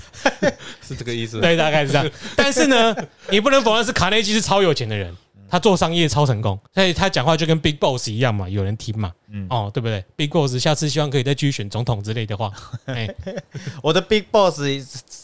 [0.80, 1.42] 是这个意思。
[1.42, 2.10] 对，大概是这样。
[2.34, 2.96] 但是呢，
[3.28, 5.14] 你不能否认是卡内基是超有钱的人，
[5.50, 9.12] 他做商业超成功，所以他讲话就跟 Big Boss 一样嘛，有人听嘛。
[9.30, 9.46] 嗯。
[9.50, 12.50] 哦，对不对？Big Boss 下次希望可以再继续选总统之类的话，
[12.86, 13.08] 哎，
[13.82, 14.60] 我的 big boss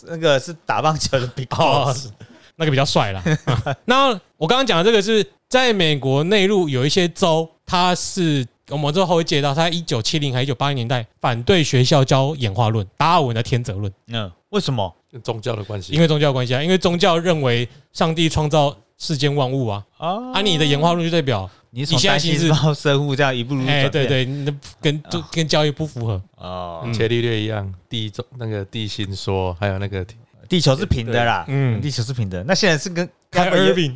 [0.07, 2.09] 那个是打棒球的 big 哦 boss，，
[2.57, 3.23] 那个比较帅啦。
[3.45, 14.95] 啊 那我刚刚讲的这个是在美国内陆有一些州，它是我们之后会介绍，它一九七零还一九八零年代反对学校教演化论，达尔文的天择论，嗯，为什么？
[15.13, 20.33] 跟宗教的关系，因为宗教关系啊，因为宗教认为上帝创造世间万物啊，啊。
[20.35, 26.93] 啊，你的演化论就代表，你从在心是担心到生物这样一步路哎，转变，对对，你的跟就跟教育不符合，哦，嗯。
[26.93, 30.05] 伽利略一样，地中那个地心说，还有那个
[30.49, 32.45] 地球是平的啦，嗯嗯，地球是平的。
[32.45, 33.95] 那现在是跟还有跟 Irving，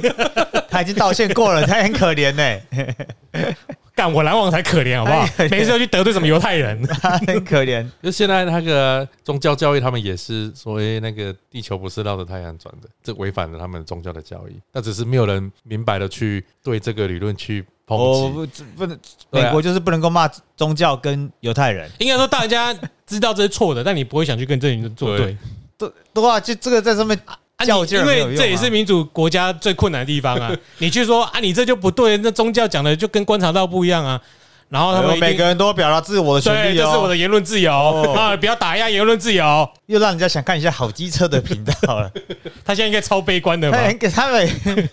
[0.68, 2.60] 他已经道歉过了，他很可怜呢，
[3.96, 5.26] 干我篮网才可怜好不好？
[5.50, 6.86] 没事要去得罪什么犹太人，
[7.26, 7.84] 很可怜。
[8.02, 14.60] 就现在那个宗教教育，他们也是说，哎那个地球不是绕着太阳转的，这违反了他们宗教的教义。
[14.70, 17.96] 那只是没有人明白的去对这个理论去抨击。
[17.96, 18.98] 我不不能，
[19.30, 21.90] 美国就是不能够骂宗教跟犹太人。
[21.98, 25.34] 应该说大家知道这是错的，但你不会想去跟这些人作对。
[25.78, 30.54] 对的话，就这个在上面啊较劲儿没有用啊为这也是民主国家最困难的地方啊！
[30.78, 34.20] 你去说啊，你这就不对，那宗教讲的就跟观察到不一样啊。
[34.68, 36.86] 然后他们每个人都要表达自我的权对，利哦。
[36.86, 38.36] 这是我的言论自由哦 啊！
[38.36, 39.70] 不要打压言论自由。
[39.86, 42.10] 又让人家想看一下好机车的频道了。
[42.66, 44.08] 他现在应该超悲观的吧他？
[44.10, 44.88] 他们，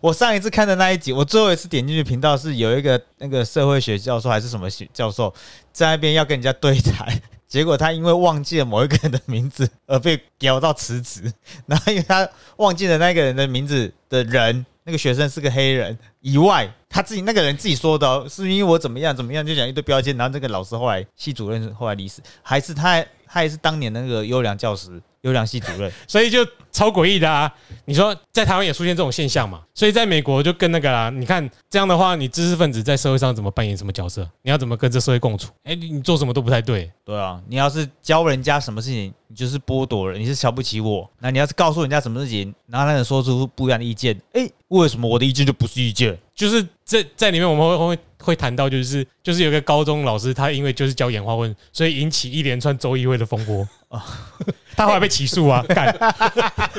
[0.00, 5.32] 我上一次看的那一集，我最后一次点进去频道是有一个那个社会学教授还是什么学教授
[5.74, 7.06] 在那边要跟人家对谈，
[7.48, 11.32] 结果他因为忘记了某一个人的名字而被屌到辞职，
[11.66, 25.00] 然后因为他忘记了那个人的名字的人，那个学生是个黑人以外，他自己那个人自己说的、是因为我怎么样怎么样，就讲一堆标签，然后那个老师后来系主任后来离世，还是他还是当年那个优良教师。
[25.28, 27.52] 优良系主任， 所以就超诡异的啊！
[27.84, 29.62] 你说在台湾也出现这种现象嘛？
[29.74, 34.28] 所以在美国就更那个啦，你看这样的话，你知识分子在社会上怎么扮演什么角色？
[34.42, 35.50] 你要怎么跟这社会共处？
[35.64, 36.90] 哎，你你做什么都不太对。
[37.04, 41.08] 对啊，你要是教人家什么事情，你就是剥夺了，你是瞧不起我。
[41.20, 46.16] 那你要是告诉人家什么事情，然后那人说出不一样的意见，诶，为什么我的意见就不是意见？
[46.34, 54.04] 就是在在里面我们会会会谈到，就是就是有个高中老师，他因为就是教演化论，所以引起一连串州议会的风波啊，
[54.76, 55.86] 他后来被起诉啊， 干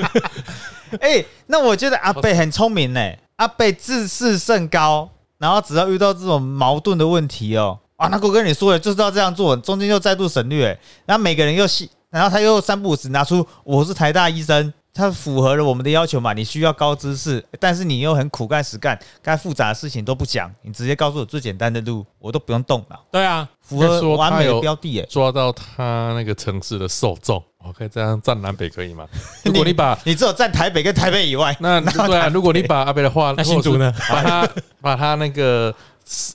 [1.01, 14.73] 诶，那我觉得阿贝很聪明呢，阿贝自视甚高，然后只要遇到这种矛盾的问题哦，啊，那我跟你说了，就是要这样做，中间又再度省略，然后每个人又细，然后他又三不五时拿出我是台大医生。
[14.99, 16.33] 他符合了我们的要求嘛？
[16.33, 25.05] 你需要高知识，但是你又很苦干实干，该复杂的事情都不讲，你直接告诉我最简单的路，我都不用动脑，对啊，符合完美的标的、欸。
[25.05, 29.07] 抓到他那个城市的受众，OK，这样站南北可以吗？
[29.45, 34.49] 如果你把你只有站台北跟台北以外， 那对啊，如果你把阿北的话，那新竹呢把他
[34.81, 35.73] 把他那个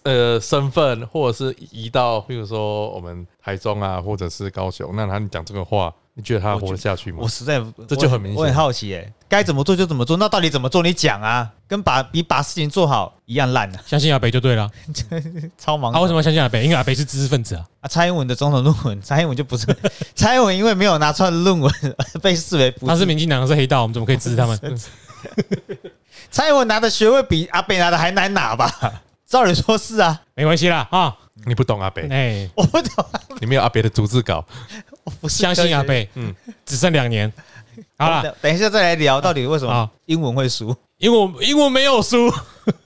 [0.05, 7.29] 呃身份，或者是移到，比如说我们台中啊，或者是高雄，那他讲这个话，你觉得他活得下去吗我？
[7.29, 10.81] 实在这就很明显我很好奇哎，该怎么做就怎么做，那到底怎么做？
[10.83, 14.71] 你讲啊，跟把比把事情做好一样烂啊，相信阿北就对了。
[15.59, 16.63] 超忙啊，为什么要相信阿北？
[16.63, 17.65] 因为阿北是知识分子啊。
[17.81, 17.89] 啊？
[17.89, 19.67] 蔡英文的总统论文，蔡英文就不是
[20.15, 21.73] 蔡英文，因为没有拿出来的论文
[22.23, 24.59] 被视为不他是民进党是黑道，我们怎么可以支持他们？
[26.31, 28.71] 蔡英文拿的学位比阿北拿的还难拿吧？
[29.27, 33.05] 照理说是啊，没关系啦啊，你不懂阿北，哎，我不懂，
[33.41, 34.45] 你没有阿北的逐字稿，
[35.03, 36.35] 我不是相信阿北，嗯。
[36.47, 37.31] 嗯，只剩两年。
[37.99, 39.91] 好了，等等一下再来聊到底为什么好。
[40.07, 40.75] 英文会输？
[40.99, 42.33] 因为我英文没有输。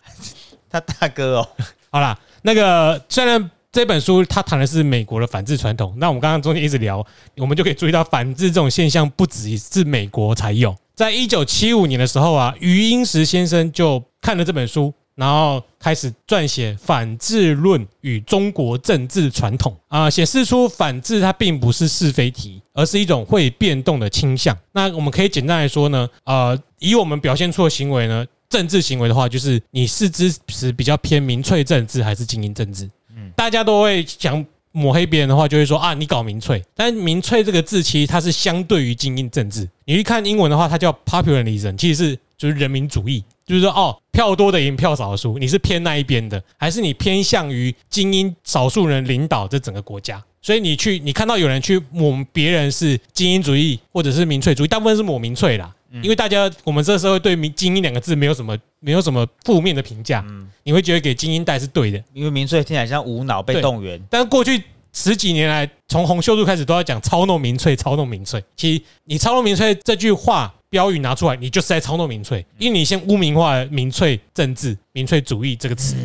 [0.71, 1.49] 他大哥哦，
[1.91, 7.07] 好啦，那个虽然这本书它谈的是美国的反制传统，那我们刚刚中间一直聊，
[7.37, 10.75] 我们就可以注意到反制这种现象不只是美国才有。
[10.95, 24.57] 在一九七五年的时候啊，余英时先生就看了这本书，然后开始撰写《反智论与中国政治传统》啊，显示出反智它并不是是非题，而是一种会变动的倾向。
[24.71, 32.89] 那我们可以简单来说呢，呃，以我们表现出的行为呢，政治行为的话，就是你是支持比较偏民粹政治还是精英政治？
[33.11, 36.63] 嗯大家都会想抹黑别人的话，就会说啊，你搞民粹。
[36.77, 39.69] 但民粹这个字其实它是相对于精英政治。
[39.85, 50.23] 你去看英文的话，它叫 popularism，其实是就是人民主义，就是说哦，票多的赢，票少的输，你是偏那一边的，还是你偏向于精英少数人领导这整个国家？
[50.41, 55.75] 所以你去，你看到有人去抹别人是精英主义或者是民粹主义，大部分是抹民粹啦。
[56.03, 60.23] 因为大家我们这个社会对“民精英”两个字没有什么没有什么负面的评价，
[60.63, 61.99] 你会觉得给精英带是对的。
[62.13, 68.45] 因为民粹听起来像无脑被对动员，但过去十几年来，从洪秀柱开始都要讲操弄民粹，操弄民粹。
[68.55, 75.97] 其实你操弄民粹这句话标语拿出来，你就是在操弄民粹，因为你先污名化了民粹政治、民粹主义这个词，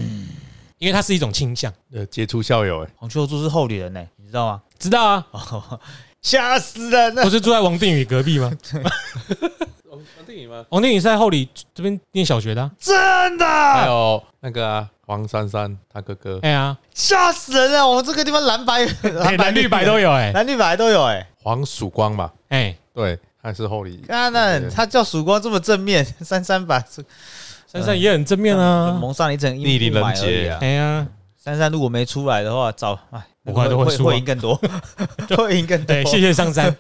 [0.78, 1.72] 因为它是一种倾向。
[1.94, 4.62] 呃，杰出校友，哎，洪秀柱是后里人呢，你知道吗？
[4.80, 5.26] 知道啊？
[6.22, 7.30] 吓死人了不！
[7.30, 8.50] 是住在王定宇隔壁吗？
[9.92, 10.66] 王定宇吗？
[10.70, 12.72] 王定宇是在后里这边念小学的、啊。
[12.80, 17.86] 真的还有那个啊黄珊珊他哥哥哎呀，吓死人了！
[17.86, 18.86] 我们这个地方蓝白
[19.22, 21.28] 哎蓝绿白都有哎、蓝绿白都有哎。
[21.42, 26.80] 黄曙光嘛，哎，对，他是后里，看那他叫曙光这么正面， 珊珊把
[27.68, 28.98] 珊珊也很正面啊。
[29.02, 30.58] 蒙上一层逆鳞人杰啊。
[30.62, 31.06] 哎呀，
[31.44, 34.56] 珊珊如果没出来的话，早哎，我看都会会输啊会赢更多，
[35.36, 35.88] 会赢更多。
[35.94, 36.74] 对，谢谢上山。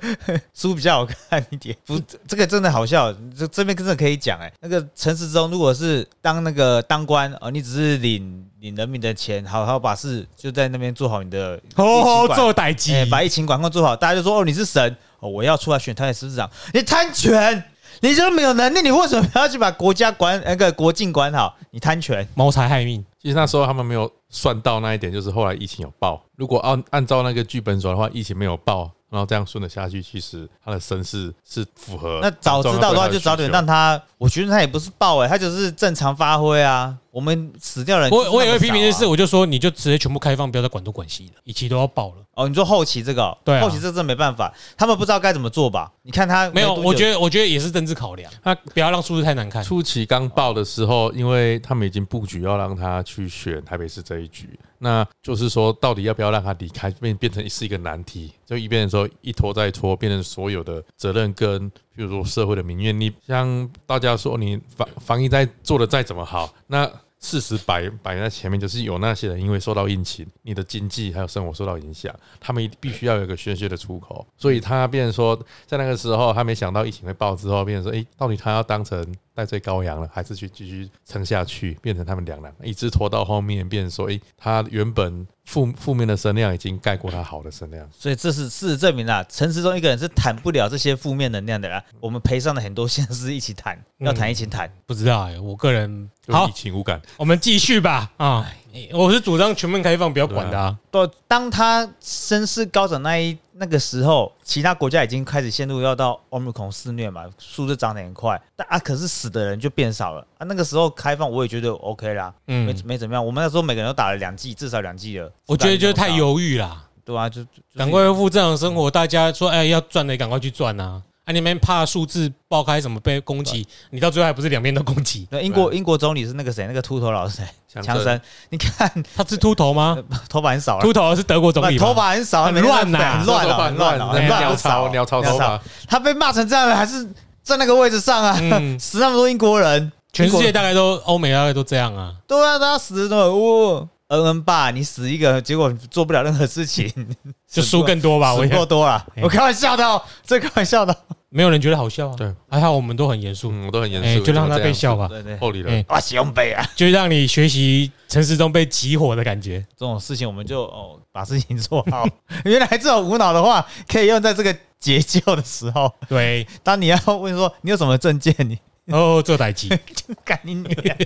[0.54, 1.76] 书比较好看一点。
[1.86, 17.64] 不，这个真的好笑，这这边真的可以讲哎、那个陈时中如果是当那个当官哦，你只是领领人民的钱，好好把事就在那边做好你的好好做歹机哎，把疫情管控做好，大家就说哦你是神哦，我要出来选台北市市长，你贪权，
[18.02, 21.56] 你就没有能力，你为什么要去把国家管那个国境管好？
[21.72, 23.04] 你贪权，谋财害命。
[23.22, 26.22] 其实那时候他们没有算到那一点，就是后来疫情有爆。
[26.36, 32.20] 如果按按照那个剧本走的话，疫情没有爆，然后这样顺着下去，其实他的身世是符合。
[32.22, 36.98] 那早知道的话就早点让他，我觉得他也不是爆哎、他就是正常发挥啊。
[37.14, 42.16] 我们死掉人就是那么少啊，我我也会批评的是，我就说你就直接全部开放，不要再管东管西了，一期都要爆了。
[42.34, 45.92] 哦，你说后期这个哦，对啊后期这真的没办法，他们不知道该怎么做吧？
[46.02, 49.64] 你看他没有，我觉得得我觉得也是政治考量，他不要让数字太难看。
[49.64, 54.50] 初期刚爆的时候，因为他们已经布局要让他去选台北市这一局，
[54.80, 58.34] 那就是说到底要不要让他离开，变变成是一个难题。
[58.44, 66.90] 就一边的时候一拖再拖，变成所有的责任跟比如说社会的民怨，你像大家说你防防疫在做的再怎么好，那
[67.24, 75.34] 事实摆摆在前面，就是有那些人因为受到疫情，你的经济还有生活受到影响，他们必须要有一个宣泄的出口，所以他变成说，
[75.66, 79.02] 在那个时候他没想到疫情会爆之后，变成说，诶，到底他要当成
[79.34, 87.88] 戴罪羔羊了，还是去继续撑下去，变成他们两难，一直拖到后面，变成说，诶，他原本负负面的声量已经盖过他好的声量。
[87.92, 91.84] 所以这是事实证明啦，陈时中一个人是谈不了这些负面能量的啦。
[92.00, 94.72] 我们赔上了很多现实是一起谈，嗯要谈一起谈。
[94.86, 98.12] 不知道哎，我个人好就疫，情无感，我们继续吧。
[98.18, 98.50] 啊，
[98.94, 100.78] 我是主张全面开放，不要管的啊。
[100.90, 110.44] 不，当他声势高涨那一那个时候，其他国家已经开始陷入要到欧米孔肆虐嘛，数字涨得很快，但啊，可是死的人就变少了啊。
[110.46, 113.26] 那个时候开放，我也觉得 OK 啦，没嗯，没怎么样。
[113.26, 115.32] 我们那时候每个人都打了两剂，至少两剂了。
[115.46, 118.92] 我觉得就是太有，犹豫啦，对啊，就就就是赶快恢复正常生活。
[118.92, 121.02] 大家说，哎，要赚的赶快去赚啊！
[121.26, 125.26] 啊，你们怕数字爆开怎么被攻击，你到最后还不是两边都攻击？
[125.32, 126.68] 那英国英国总理是那个谁？
[126.68, 127.46] 那个秃头老师谁？
[127.82, 129.98] 强生生，你看他是秃头吗？
[130.30, 137.08] 头发很少，秃头是德国总理吧，头发很少，很乱呐很乱啊，很乱很乱鸟巢鸟巢头发，他被骂成这样了，还是
[137.42, 142.14] 在那个位置上啊，嗯， 死那么多英国人，全世界大概都欧美大概都这样啊。
[142.28, 146.92] 对啊，他死的都很，哦，恩恩爸，你死一个，结果做不了任何事情，
[147.50, 148.34] 就输更多吧？
[148.34, 149.06] 我死想够多了。
[149.16, 151.16] 哎我开玩笑的哦，这开玩笑的哦。
[151.30, 152.16] 没有人觉得好笑啊。
[152.16, 154.96] 对，还好我们都很严肃，嗯，我都很严哎，肃，就让他被笑。
[154.96, 159.60] 吧，对对，后里哎人，哇，胸背啊，就让你学习陈时中被集火的感觉。
[159.76, 162.08] 这种事情我们就哦把事情做好。
[162.46, 165.92] 原来这种无脑的话可以用在这个解救的时候。
[166.08, 168.60] 对，当你要问说你有什么证件，你
[168.94, 169.70] 哦，做歹机。
[169.96, 170.98] 就干你女儿。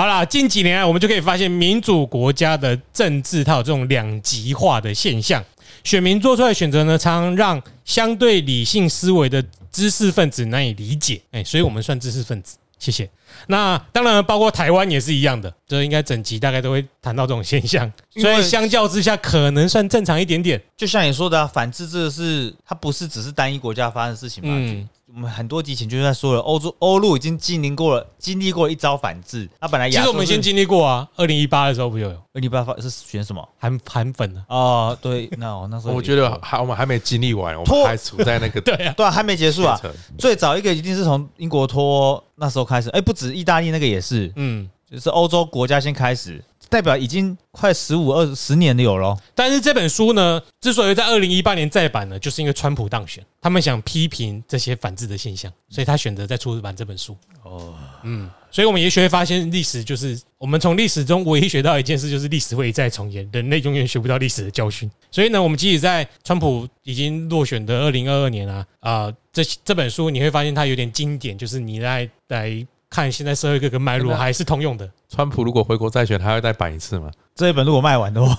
[0.00, 5.44] 好啦，近几年来我们就可以发现，民主国家的政治它有这种两极化的现象，
[5.84, 11.20] 选民做出来的选择呢，常常让相对理性思维的知识分子难以理解。
[11.32, 12.56] 哎，所以我们算知识分子。
[12.78, 13.06] 谢谢。
[13.48, 17.92] 那当然，包括台湾也是一样的，这应该整集大概都会谈到这种现象。
[18.16, 20.58] 所以相较之下，可能算正常一点点。
[20.78, 24.50] 就像你说的、啊，反制这个是它不是只是单一国家发生的事情嘛？
[24.54, 29.48] 嗯，我们很多集前就在说了，欧洲欧陆已经经历过了，经历过了一招反制。
[29.60, 33.46] 他本来亚洲其实我们先是经历过啊，二零一八的时候不就有二零一八发是选什么？
[33.58, 34.44] 韩韩粉啊？
[34.48, 39.80] 哦，对，那我那时候我觉得还我们还没经历完，我们还处在那个 对啊，对啊，还没结束啊。
[40.16, 44.68] 最早一个一定是从英国脱那时候开始，哎、不止意大利那个也是，嗯。
[44.90, 49.14] 就是欧洲国家先开始，代表已经快十五二十年的有了。
[49.34, 57.16] 但是这本书呢，之所以在二零一八年再版呢，就是因为川普当选，他们想批评这些反制的现象，所以他选择再出版这本书。
[57.42, 64.88] 哦，嗯，所以我们也许会发现，历史就是我们从历史中唯一学到一件事，就是历史会一再重演，人类永远学不到历史的教训。
[65.10, 74.90] 所以呢，我们即使在川普已经落选的二零二二年啊，啊、这这本书你会发现它有点经典，就是你来来看现在社会各个脉络还是通用的。
[75.08, 77.08] 川普如果回国再选，他会再版一次吗？
[77.36, 78.36] 这一本如果卖完的话，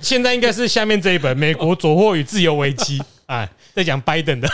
[0.00, 4.48] 现在应该是下面这一本《美国左祸与自由危机》啊， 在讲拜登的。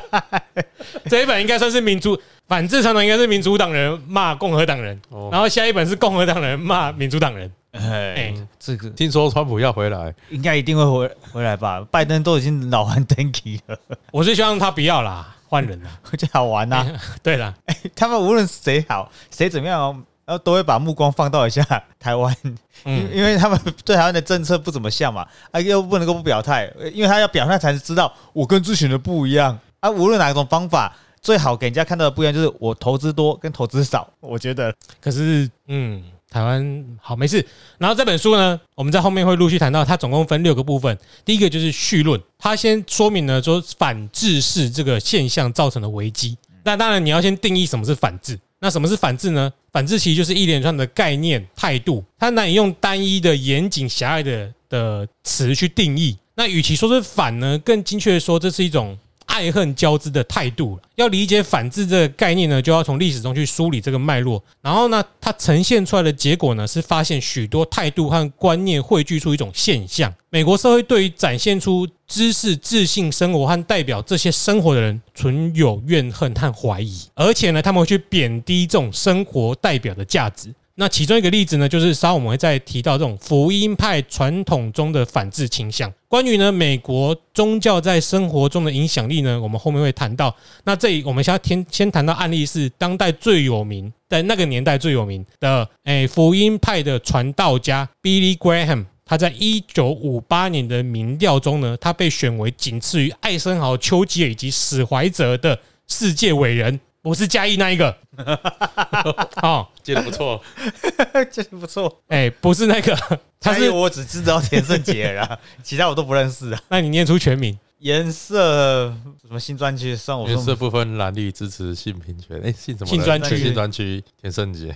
[1.08, 2.18] 这一本应该算是民主
[2.48, 5.28] 反制传统，应该是民主党人骂共和党人，哦。
[5.30, 7.50] 然后下一本是共和党人骂民主党人。
[7.72, 11.84] 哎、这个听说川普要回来，应该一定会回回来吧？
[11.90, 13.76] 拜登都已经老完 Danky 了，
[14.12, 15.90] 我是希望他不要啦，换人啦。
[16.18, 16.84] 就好玩呐、
[17.22, 17.54] 对啦，
[17.94, 21.62] 他们无论谁好谁怎么样哦，然后都会把目光放到一下
[22.00, 29.88] 台湾，因嗯，因为他们对台湾的政策不怎么像嘛，啊又不能够不表态，因为他要表态才知道我跟之前的不一样啊。
[29.90, 30.92] 无论哪种方法，
[31.22, 34.08] 最好给人家看到的不一样，就是我投资多跟投资少。
[34.20, 36.02] 我觉得可是嗯，
[36.34, 37.46] 台湾好没事。
[37.78, 40.98] 然后这本书呢，我们在后面会陆续谈到，它总共分六个部分。
[41.24, 46.36] 第一个就是序论，它先说明了说反制是这个现象造成的危机。
[46.64, 48.36] 那当然你要先定义什么是反制。
[48.58, 49.52] 那什么是反制呢？
[49.70, 56.16] 反制其实就是一连串的概念、态度，它难以用单一的、严谨、狭隘的的词去定义。
[56.34, 58.98] 那与其说是反呢，更精确的说，这是一种
[59.34, 60.78] 爱恨交织的态度。
[60.94, 64.40] 要理解反制这个概念呢，就要从历史中去梳理这个脉络。
[64.62, 70.14] 然后呢，它呈现出来的结果呢，是发现许多态度和观念汇聚出一种现象。
[70.30, 80.54] 美国社会对于展现出知识、自信生活和代表这些生活的人，存有怨恨和怀疑，而且呢，他们会去贬低这种生活代表的价值。
[80.76, 85.92] 那其中一个例子呢，就是稍后我们会再提到这种福音派传统中的反制倾向。
[86.08, 90.34] 关于呢美国宗教在生活中的影响力呢，我们后面会谈到。
[90.64, 98.86] 那这里我们先先先谈到案例是当代最有名，在那个年代最有名的诶福音派的传道家 Billy Graham。
[99.06, 107.94] 他在一九五八年的民调中呢，他被选为仅次于艾森豪、丘吉尔以及史怀哲的世界伟人，不是嘉义那一个
[109.42, 110.42] 哦，接的不错，
[111.30, 112.00] 这不错。
[112.08, 112.96] 哎，不是那个，
[113.38, 116.62] 他 他是是，我只知道田胜杰啦，其他我都不认识啊。
[116.68, 117.58] 那你念出全名。
[117.80, 118.86] 颜色
[119.20, 119.94] 什么新专区？
[119.94, 122.40] 算我说颜色不分蓝绿，支持性平权。
[122.42, 122.96] 哎，姓什么来？
[122.96, 124.74] 性专区性专区，田胜杰。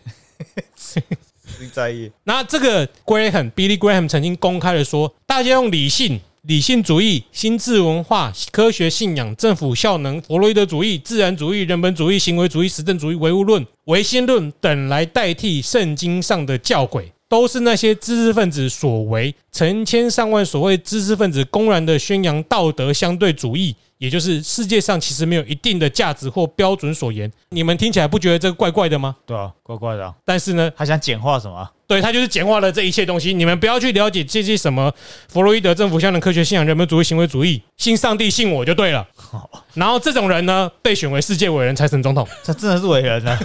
[1.57, 2.13] 不在意。
[2.25, 17.05] 那这个 Graham Billy Graham 曾经公开的说，大家用理性、理性主义、心智文化、科学信仰、政府效能、弗洛伊德主义、自然主义、人本主义、行为主义、实证主义、唯物论、唯心论等来代替圣经上的教诲。
[17.29, 27.31] 都是那些知识分子所为，成千上万所谓知识分子公然的宣扬道德相对主义，也就是世界上其实没有一定的价值或标准所言。
[27.51, 29.15] 你们听起来不觉得这个怪怪的吗？
[29.27, 31.71] 对啊，怪怪的啊、但是呢，他想简化什么啊？
[31.87, 33.33] 对，他就是简化了这一切东西。
[33.35, 34.93] 你们不要去了解这些什么
[35.29, 39.07] 弗洛伊德、政府效能、科学信仰、人本主义、行为主义，信上帝、信我就对了。
[39.75, 42.27] 然后这种人呢，被选为世界伟人才成总统。
[42.43, 43.39] 这真的是伟人啊！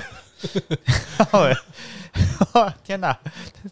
[2.83, 3.17] 天哪，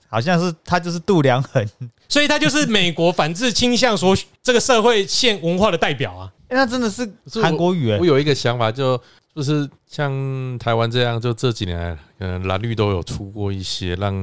[0.10, 1.66] 好像是他就是度量衡。
[2.08, 6.32] 所以他就是美国反制倾向所 这个社会现文化的代表啊。
[6.50, 7.10] 欸那真的是
[7.42, 9.02] 韩国语哎我，有一个想法，就
[9.34, 14.14] 不是像台湾这样，就这几年来，可能蓝绿都有出过一些让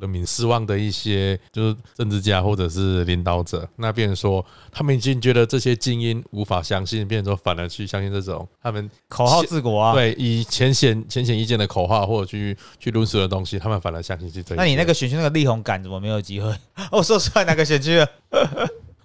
[0.00, 3.68] 人民失望的一些，就是政治家或者是领导者。
[3.76, 9.92] 那变成说，他们已经觉得这些精英无法相信，变成说反而去相信这种他们口号治国啊。
[9.92, 14.56] 对以浅显浅显易见的口号或者去去论述的东西，他们反而相信是这样。
[14.56, 16.50] 那你那个选区那个力宏感怎么没有机会？
[16.90, 18.08] 我说出来哪个选区了？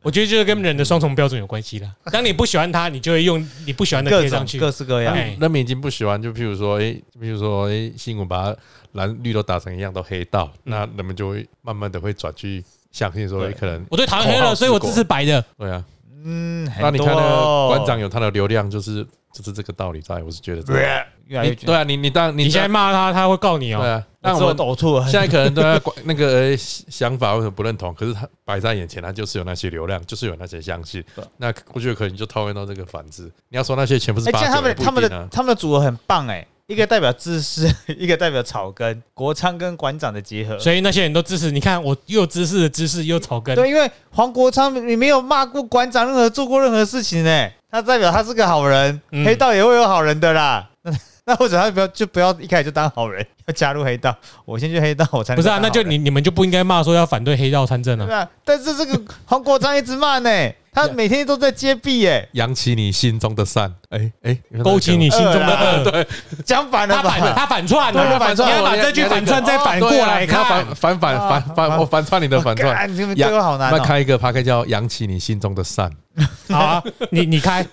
[0.01, 1.89] 我觉得就是跟人的双重标准有关系啦。
[2.11, 4.59] 当你不喜欢他，你就会用你不喜欢的贴上去。
[4.59, 5.13] 各式各样。
[5.13, 8.55] 哎人民已经不喜欢，就譬如说，诶，譬如说，诶，新闻把
[8.93, 15.43] 蓝绿都打成一样，都黑到，那人们就会慢慢的会转去相信说，可能我对讨厌黑了，所以我支持白的。
[15.57, 15.83] 对啊。
[16.23, 21.05] 嗯，那你看那个哦馆长有他的流量，就是就是这个道理在，我是觉得这样。
[21.27, 23.79] 越来越对啊，你你当你你现在骂他，他会告你哦。
[23.79, 25.07] 对啊，那那我呕吐了。
[25.07, 27.93] 现在可能对他 那个呃想法为什么不认同？
[27.93, 31.23] 可是他摆在眼前，他就是有那些流量，就是有那些相信对。
[31.37, 33.31] 那我觉得可能就套用到这个反制。
[33.47, 35.21] 你要说那些全部是哎，八样他九，也不们他们一定啊。
[35.21, 37.69] 的他们的组合很棒哎，一个代表知识，
[37.99, 40.57] 一个代表草根，国昌跟馆长的结合。
[40.57, 41.51] 所以那些人都支持。
[41.51, 43.53] 你看，我又有知识的知识，又草根。
[43.55, 50.69] 对，因为黄国昌你没有骂过馆长任何做过任何事情呢，他代表他是个好人，嗯黑道也会有好人的啦。
[50.83, 50.91] 那
[51.25, 54.15] 那或者他不要就不要一开始就当好人，要加入黑道，
[54.45, 58.05] 我先去黑道，我才能不是啊，那就你你们就不应该骂说要反对黑道参政啊。
[58.05, 58.27] 对啊。
[58.43, 60.29] 但是这个黄国昌一直骂呢，
[60.73, 65.91] 他每天都在接币耶，扬起你心中的善，哎哎，勾起你心中的恶。
[65.91, 66.07] 对，
[66.45, 67.33] 讲反了他反吧？
[67.35, 70.45] 他反串了，他反串你要把这句反串再反过来看。
[70.45, 72.73] 反反反反反，我反串你的反串。
[72.73, 73.83] 干你们对我好难那哦。
[73.85, 75.91] 开一个 p a 叫扬起你心中的善。
[76.49, 77.65] 好啊，你你开，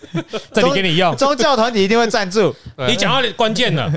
[0.52, 1.14] 这里给你用。
[1.16, 2.54] 宗教团体一定会赞助，
[2.86, 3.88] 你讲到关键了，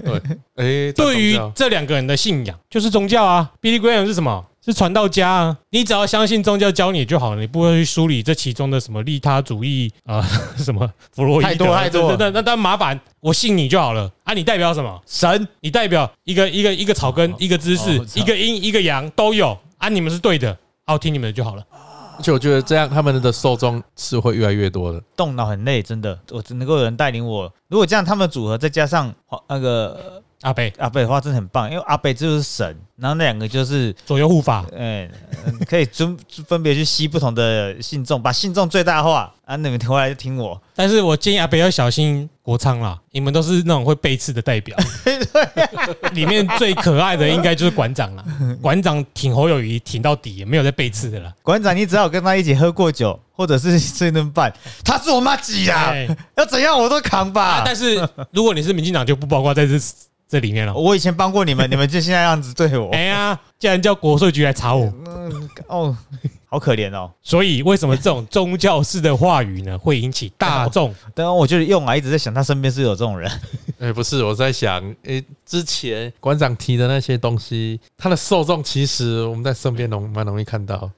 [0.55, 3.51] 对，哎，对于这两个人的信仰，就是宗教啊。
[3.61, 4.45] Billy Graham 是什么？
[4.63, 5.57] 是传到家啊。
[5.69, 10.21] 你只要相信宗教教你就好了，你不会去梳理这其中的什么利他主义啊、
[10.57, 14.33] 什么弗洛伊德，太多太多那那那当然麻烦，我信你就好了啊。
[14.33, 15.01] 你代表什么？
[15.05, 19.89] 神你代表一个一个一个草根，一个知识哦，一个阴一个阳都有啊。
[19.89, 20.51] 你们是对的，
[20.85, 21.63] 啊，我听你们的就好了。
[22.17, 25.01] 而且我觉得这样他们的受众是会越来越多的。
[25.15, 26.19] 动脑很累，真的。
[26.29, 27.51] 我只能够有人带领我。
[27.67, 29.11] 如果这样，他们组合再加上
[29.49, 35.09] 那个阿贝阿贝的话，真的很棒，因为阿贝就是神，然后那两个就是，左右护法，嗯、
[35.45, 36.17] 嗯可以分
[36.47, 39.55] 分别去吸不同的信众，把信众最大化啊！
[39.55, 44.75] 你们回来就听我，但是我建议阿北要小心国昌啦，你们都是那种会背刺的代表。
[46.13, 48.25] 里面最可爱的应该就是馆长了，
[48.61, 51.31] 馆长挺侯友谊挺到底，也没有在背刺的了。
[51.43, 54.51] 馆长，你只要跟他一起喝过酒，或者是吃一顿饭，
[54.83, 57.43] 他是我妈鸡啊，哎要怎样我都扛吧。
[57.43, 57.95] 啊，但是
[58.31, 59.77] 如果你是民进党，就不包括在这
[60.31, 60.73] 这里面了。
[60.73, 65.97] 我以前帮过你们， 你们就现在这样子对我，哎呀，竟然叫国税局来查我，嗯，哦，
[66.45, 67.11] 好可怜哦。
[67.21, 70.95] 所以为什么这种宗教式的话语呢，会引起大众？
[71.13, 73.29] 当然，我就是用啊，一直在想他身边是有这种人，
[73.79, 80.89] 哎，不是，我在想，哎，之前馆长提的那些东西，他的受众其实我们在身边容蛮容易看到。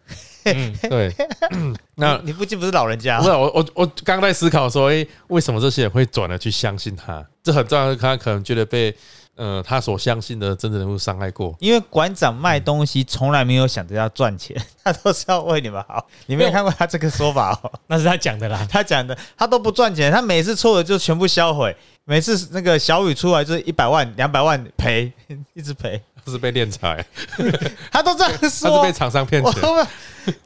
[0.45, 1.13] 嗯，对，
[1.95, 7.25] 那你父亲不是老人家不是我我我刚在思考说，哎，为什么这些人会转而去相信他？
[7.43, 8.95] 这很重要，他可能觉得被
[9.35, 11.55] 呃他所相信的真正人物伤害过。
[11.59, 16.07] 因为馆长卖东西从来没有想着要赚钱， 他都是要为你们好。
[16.25, 17.71] 你没有看过他这个说法哦？
[17.87, 18.65] 那是他讲的啦。
[18.69, 21.75] 他讲的他都不赚钱，他每次错的就全部销毁，
[22.05, 25.11] 每次那个小雨出来就是一百万、两百万赔，
[25.53, 27.05] 一直赔，他是被练财，
[27.91, 28.91] 他都这样他是说被。
[28.91, 29.53] 厂商骗钱。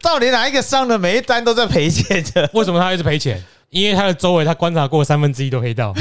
[0.02, 2.50] 到底哪一个商的每一单都在赔钱的？
[2.54, 3.44] 为什么他一直赔钱？
[3.70, 5.94] 因为他的周围他观察过三分之一都黑道，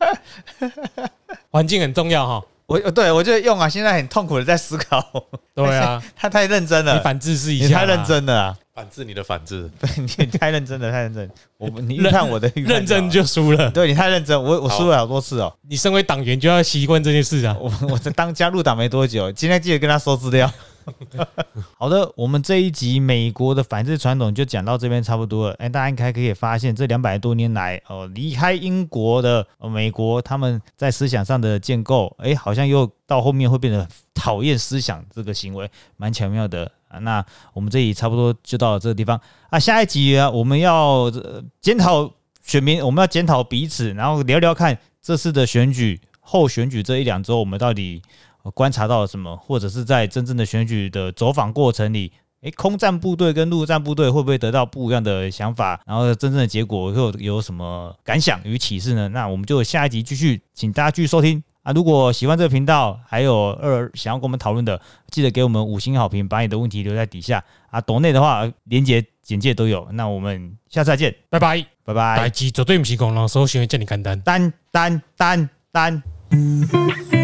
[1.50, 2.44] 环境很重要哈。
[2.78, 5.04] 我对我觉得用啊，现在很痛苦的在思考，
[5.54, 11.28] 对啊， 他太认真了，你反制是一下，你太认，真了啊，反制你的反制，你 你太认真了，太认真。
[11.58, 13.70] 我你预判我的预判认真就就输了。
[13.72, 15.52] 对你太认真，我我输了好多次哦。
[15.68, 17.56] 你身为党员就要习惯这件事啊。
[17.60, 20.50] 我我这刚加入党没多久，今天记得跟他收资料。
[21.76, 25.54] 好的，我们这一集美国的反制传统就讲到这边差不多了。
[25.58, 36.70] 哎，大家应该可以发现，这两百多年来，哦，离开英国的、美国，他们在思想上的建构，哎，好像又到后面会变得讨厌思想这个行为，蛮巧妙的。
[36.88, 39.58] 啊，那我们这里差不多就到这个地方啊。
[39.58, 41.08] 下一集啊，我们要
[41.60, 42.12] 检讨
[42.42, 48.02] 选民，我们要检讨彼此，然后聊聊看这次的选举后选举这一两周，我们到底
[48.54, 52.12] 观察到了什么，或者是在真正的选举的走访过程里，
[52.42, 55.80] 诶，空战部队跟陆战部队会不会得到不一样的想法？
[55.86, 59.08] 然后真正的结果又有什么感想与启示呢？
[59.08, 61.72] 那我们就下一集继续，请大家继续收听啊！
[61.72, 64.80] 如果喜欢这个频道，还有二想要跟我们讨论的，
[65.10, 67.78] 记得给我们五星好评，把你的问题留在底下啊。
[67.80, 69.86] 抖内的话，连接简介都有。
[69.92, 71.62] 那我们下次再见，拜拜。
[71.84, 72.30] 拜代拜。
[72.30, 74.18] 志绝对不是讲人搜寻的这么简单。
[74.22, 77.19] 单单单单。